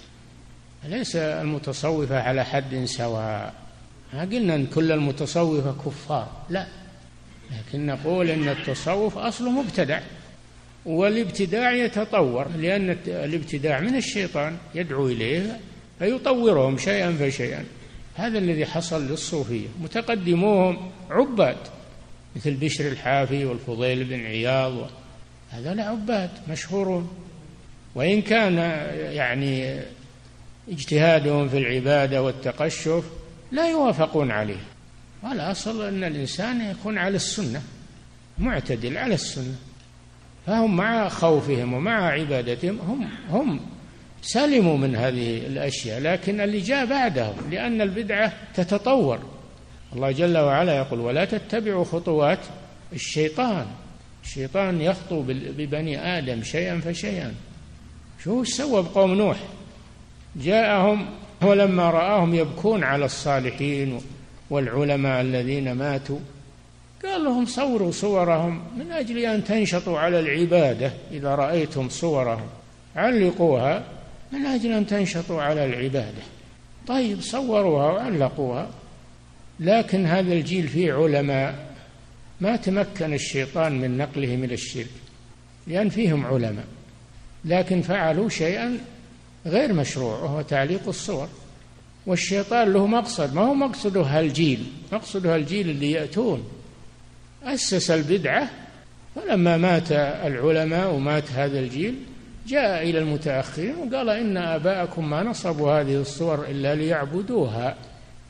[0.85, 3.55] ليس المتصوفة على حد سواء.
[4.15, 6.67] ما قلنا أن كل المتصوفة كفار لا.
[7.51, 10.01] لكن نقول أن التصوف أصله مبتدع.
[10.87, 15.61] والابتداع يتطور لأن الابتداع من الشيطان يدعو إليه
[15.99, 17.65] فيطورهم شيئا فشيئا.
[18.15, 19.67] هذا الذي حصل للصوفية.
[19.81, 21.57] متقدموهم عباد
[22.37, 24.91] مثل بشر الحافي والفضيل بن عياض
[25.51, 27.11] هذول عباد مشهورون.
[27.95, 28.55] وإن كان
[29.13, 29.81] يعني
[30.69, 33.05] اجتهادهم في العبادة والتقشف
[33.53, 34.61] لا يوافقون عليه.
[35.23, 37.63] والأصل أن الإنسان يكون على السنة
[38.39, 39.55] معتدل على السنة.
[40.49, 43.61] فهم مع خوفهم ومع عبادتهم هم هم
[44.23, 49.19] سلموا من هذه الأشياء لكن اللي جاء بعدهم لأن البدعة تتطور.
[49.95, 52.39] الله جل وعلا يقول ولا تتبعوا خطوات
[52.93, 53.67] الشيطان
[54.25, 57.35] الشيطان يخطو ببني آدم شيئا فشيئا.
[58.25, 59.39] شو سوى بقوم نوح؟
[60.37, 61.07] جاءهم
[61.43, 64.01] ولما رآهم يبكون على الصالحين
[64.51, 66.19] والعلماء الذين ماتوا
[67.05, 72.47] قال لهم صوروا صورهم من أجل أن تنشطوا على العبادة إذا رأيتم صورهم.
[72.97, 73.85] علقوها
[74.33, 76.23] من أجل أن تنشطوا على العبادة.
[76.87, 78.69] طيب صوروها وعلقوها.
[79.61, 81.69] لكن هذا الجيل فيه علماء.
[82.41, 84.91] ما تمكن الشيطان من نقلهم إلى الشرك
[85.67, 86.67] لأن فيهم علماء.
[87.45, 88.79] لكن فعلوا شيئا
[89.47, 91.29] غير مشروع وهو تعليق الصور.
[92.07, 93.35] والشيطان له مقصد.
[93.35, 96.58] ما هو مقصده هالجيل؟ مقصده هالجيل اللي يأتون.
[97.45, 98.51] أسس البدعة
[99.15, 101.95] فلما مات العلماء ومات هذا الجيل
[102.47, 107.77] جاء إلى المتأخرين وقال إن آباءكم ما نصبوا هذه الصور إلا ليعبدوها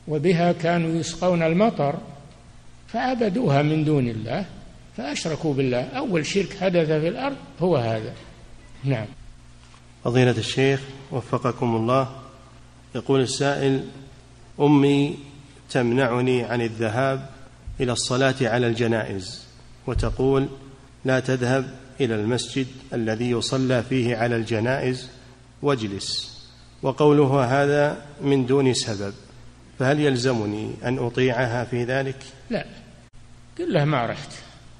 [0.07, 1.95] وبها كانوا يسقون المطر
[2.87, 4.45] فعبدوها من دون الله
[4.97, 5.81] فأشركوا بالله.
[5.81, 8.13] أول شرك حدث في الأرض هو هذا.
[8.83, 9.05] نعم.
[10.03, 10.81] فضيلة الشيخ
[11.11, 12.09] وفقكم الله
[12.95, 13.83] يقول السائل
[14.59, 15.17] أمي
[15.69, 17.29] تمنعني عن الذهاب
[17.79, 19.43] إلى الصلاة على الجنائز
[19.87, 20.47] وتقول
[21.05, 25.07] لا تذهب إلى المسجد الذي يصلى فيه على الجنائز
[25.61, 26.39] واجلس.
[26.81, 29.13] وقولها هذا من دون سبب
[29.79, 32.65] فهل يلزمني أن أطيعها في ذلك؟ لا.
[33.59, 34.31] قل له ما رحت.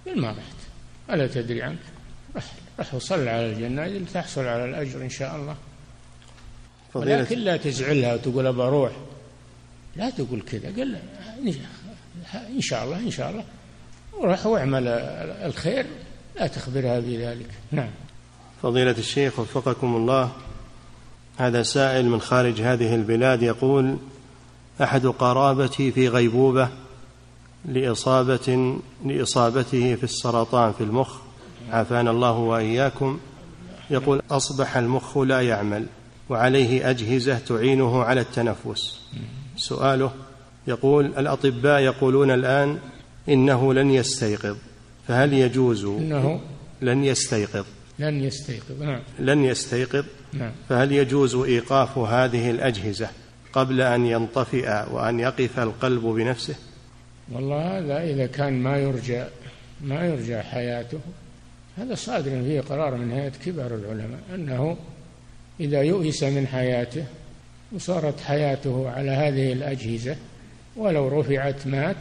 [0.07, 0.59] قل ما رحت.
[1.09, 1.79] ألا تدري عنك؟
[2.35, 2.43] رح,
[2.79, 5.55] رح وصل على الجنائز لتحصل على الأجر إن شاء الله.
[6.93, 8.91] ولكن لا تزعلها وتقول أبى أروح
[9.95, 10.69] لا تقول كذا.
[10.69, 10.97] قل
[12.35, 13.43] إن شاء الله إن شاء الله.
[14.13, 14.87] وروح واعمل
[15.45, 15.85] الخير
[16.35, 17.89] لا تخبرها بذلك نعم.
[18.63, 20.31] فضيلة الشيخ وفقكم الله
[21.37, 23.97] هذا سائل من خارج هذه البلاد يقول
[24.83, 26.69] أحد قرابتي في غيبوبة
[27.65, 31.17] لإصابة لإصابته في السرطان في المخ.
[31.71, 33.19] عافانا الله وإياكم.
[33.89, 35.85] يقول أصبح المخ لا يعمل
[36.29, 38.99] وعليه أجهزة تعينه على التنفس.
[39.57, 40.11] سؤاله
[40.69, 42.79] يقول الأطباء يقولون الآن
[43.29, 44.57] إنه لن يستيقظ
[45.07, 46.41] فهل يجوز إنه
[46.81, 47.65] لن يستيقظ؟
[47.99, 49.01] لن يستيقظ نعم.
[49.19, 50.51] لن يستيقظ؟ نعم.
[50.69, 53.09] فهل يجوز إيقاف هذه الأجهزة
[53.53, 56.55] قبل أن ينطفئ وأن يقف القلب بنفسه؟
[57.31, 59.23] والله هذا إذا كان ما يرجى
[59.81, 60.99] ما يرجى حياته
[61.77, 64.77] هذا صادر فيه قرار من هيئة كبار العلماء أنه
[65.59, 67.05] إذا يؤس من حياته
[67.71, 70.15] وصارت حياته على هذه الأجهزة
[70.79, 71.95] ولو رفعت مات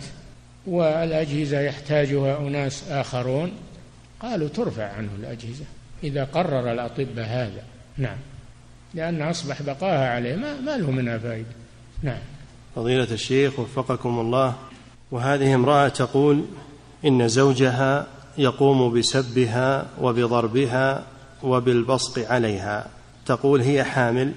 [0.67, 3.53] والأجهزة يحتاجها أناس آخرون.
[4.21, 5.65] قالوا ترفع عنه الأجهزة
[6.05, 7.63] إذا قرر الأطباء هذا.
[7.99, 8.17] نعم.
[8.95, 11.49] لأن أصبح بقاها عليه ما, ما له منها فائدة.
[12.03, 12.19] نعم.
[12.77, 14.55] فضيلة الشيخ وفقكم الله.
[15.11, 16.45] وهذه امرأة تقول
[17.05, 18.07] إن زوجها
[18.39, 21.05] يقوم بسبها وبضربها
[21.43, 22.87] وبالبصق عليها.
[23.27, 24.33] تقول هي حامل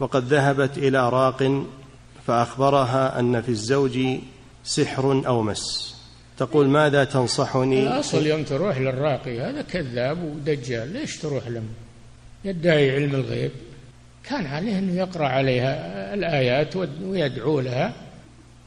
[0.00, 1.64] وقد ذهبت إلى راق
[2.26, 3.98] فأخبرها أن في الزوج
[4.64, 5.94] سحر أو مس.
[6.38, 11.62] تقول ماذا تنصحني؟ الأصل يوم تروح للراقي هذا كذاب ودجال ليش تروح له؟
[12.44, 13.50] يدعي علم الغيب.
[14.24, 17.92] كان عليه انه يقرأ عليها الآيات ويدعو لها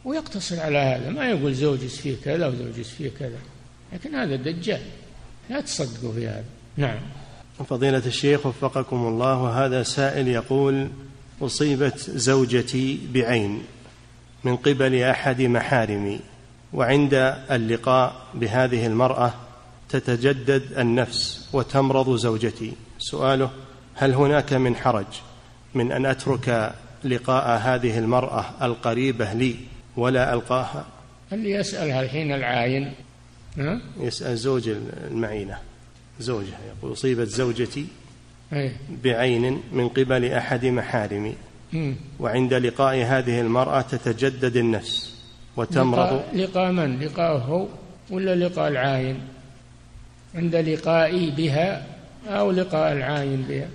[0.05, 1.09] ويقتصر على هذا.
[1.09, 3.39] ما يقول زوجي فيه كذا وزوجي فيه كذا.
[3.93, 4.81] لكن هذا دجال
[5.49, 6.43] لا تصدقوا في هذا.
[6.77, 6.99] نعم.
[7.69, 10.89] فضيلة الشيخ وفقكم الله وهذا سائل يقول
[11.41, 13.63] أصيبت زوجتي بعين
[14.43, 16.19] من قبل أحد محارمي
[16.73, 17.13] وعند
[17.51, 19.33] اللقاء بهذه المرأة
[19.89, 22.73] تتجدد النفس وتمرض زوجتي.
[22.99, 23.49] سؤاله
[23.95, 25.05] هل هناك من حرج
[25.73, 26.73] من أن أترك
[27.03, 29.55] لقاء هذه المرأة القريبة لي
[29.97, 30.85] ولا ألقاها؟
[31.33, 32.93] اللي يسألها الحين العاين؟
[33.57, 34.69] ها؟ يسأل زوج
[35.11, 35.57] المعينة
[36.19, 37.85] زوجها يقول أصيبت زوجتي
[39.03, 41.35] بعين من قبل أحد محارمي.
[42.19, 45.15] وعند لقاء هذه المرأة تتجدد النفس
[45.57, 46.13] وتمرض.
[46.13, 47.67] لقاء, لقاء من؟ لقاءه هو
[48.09, 49.19] ولا لقاء العاين؟
[50.35, 51.85] عند لقائي بها
[52.27, 53.67] أو لقاء العاين بها.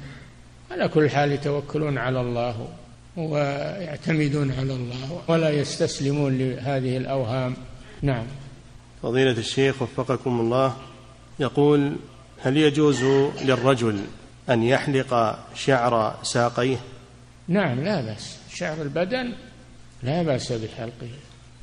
[0.71, 2.69] على كل حال يتوكلون على الله
[3.17, 7.55] ويعتمدون على الله ولا يستسلمون لهذه الأوهام.
[8.03, 8.25] نعم.
[9.03, 10.77] فضيلة الشيخ وفقكم الله
[11.41, 11.97] يقول
[12.43, 13.05] هل يجوز
[13.45, 14.01] للرجل
[14.49, 16.77] أن يحلق شعر ساقيه؟
[17.49, 18.39] نعم لا بأس.
[18.55, 19.33] شعر البدن
[20.03, 21.11] لا بأس بحلقه.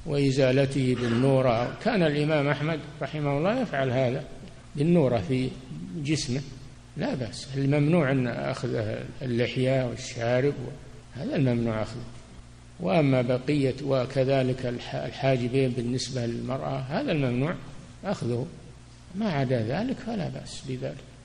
[0.06, 4.24] وإزالته بالنورة كان الإمام أحمد رحمه الله يفعل هذا
[4.76, 5.50] بالنورة في
[5.98, 6.42] جسمه.
[6.98, 7.48] لا بأس.
[7.58, 10.54] الممنوع أن أخذ اللحية والشارب
[11.16, 12.04] هذا الممنوع أخذه.
[12.80, 17.56] وأما بقية وكذلك الحاجبين بالنسبة للمرأة هذا الممنوع
[18.06, 18.48] أخذه.
[19.16, 21.17] ما عدا ذلك فلا بأس بذلك.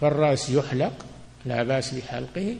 [0.00, 0.92] فالرأس يحلق
[1.46, 2.56] لا بأس بحلقه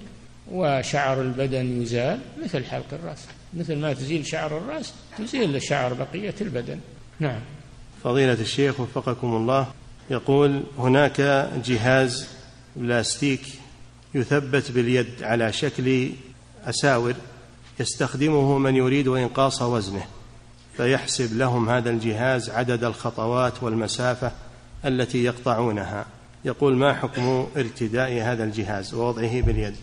[0.52, 3.18] وشعر البدن يزال مثل حلق الرأس.
[3.54, 6.80] مثل ما تزيل شعر الرأس تزيل شعر بقية البدن.
[7.20, 7.40] نعم.
[8.04, 9.66] فضيلة الشيخ وفقكم الله
[10.10, 11.20] يقول هناك
[11.64, 12.28] جهاز
[12.76, 13.40] بلاستيك
[14.14, 16.10] يثبت باليد على شكل
[16.64, 17.14] أساور
[17.80, 20.06] يستخدمه من يريد إنقاص وزنه
[20.76, 24.32] فيحسب لهم هذا الجهاز عدد الخطوات والمسافة
[24.84, 26.06] التي يقطعونها.
[26.44, 29.74] يقول ما حكم ارتداء هذا الجهاز ووضعه باليد؟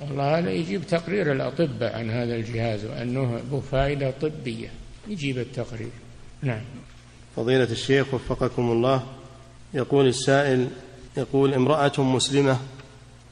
[0.00, 4.68] والله هذا يجيب تقرير الأطباء عن هذا الجهاز وأنه له فائدة طبية.
[5.08, 5.90] يجيب التقرير.
[6.42, 6.60] نعم.
[7.36, 9.02] فضيلة الشيخ وفقكم الله
[9.74, 10.68] يقول السائل
[11.16, 12.58] يقول امرأة مسلمة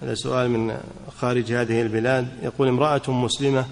[0.03, 0.79] هذا سؤال من
[1.17, 3.67] خارج هذه البلاد يقول امرأة مسلمة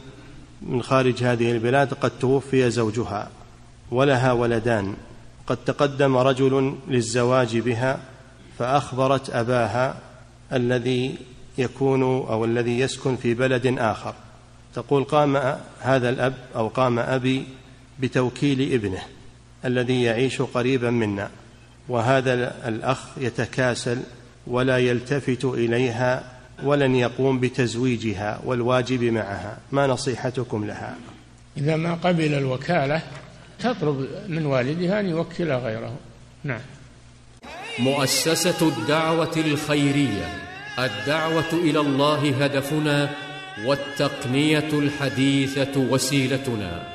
[0.62, 3.30] من خارج هذه البلاد قد توفي زوجها
[3.90, 4.94] ولها ولدان
[5.46, 8.00] قد تقدم رجل للزواج بها
[8.62, 9.94] فأخبرت أباها
[10.52, 11.14] الذي
[11.58, 14.14] يكون أو الذي يسكن في بلد آخر.
[14.74, 17.44] تقول قام هذا الأب أو قام أبي
[18.00, 19.02] بتوكيل ابنه
[19.64, 21.30] الذي يعيش قريبا منا
[21.88, 23.98] وهذا الأخ يتكاسل
[24.46, 26.24] ولا يلتفت إليها
[26.62, 29.58] ولن يقوم بتزويجها والواجب معها.
[29.72, 30.96] ما نصيحتكم لها؟
[31.56, 33.02] إذا ما قبل الوكالة
[33.58, 35.96] تطلب من والدها أن يوكل غيره.
[36.44, 36.60] نعم.
[37.78, 40.28] مؤسسة الدعوة الخيرية
[40.78, 43.10] الدعوة إلى الله هدفنا
[43.64, 46.91] والتقنية الحديثة وسيلتنا.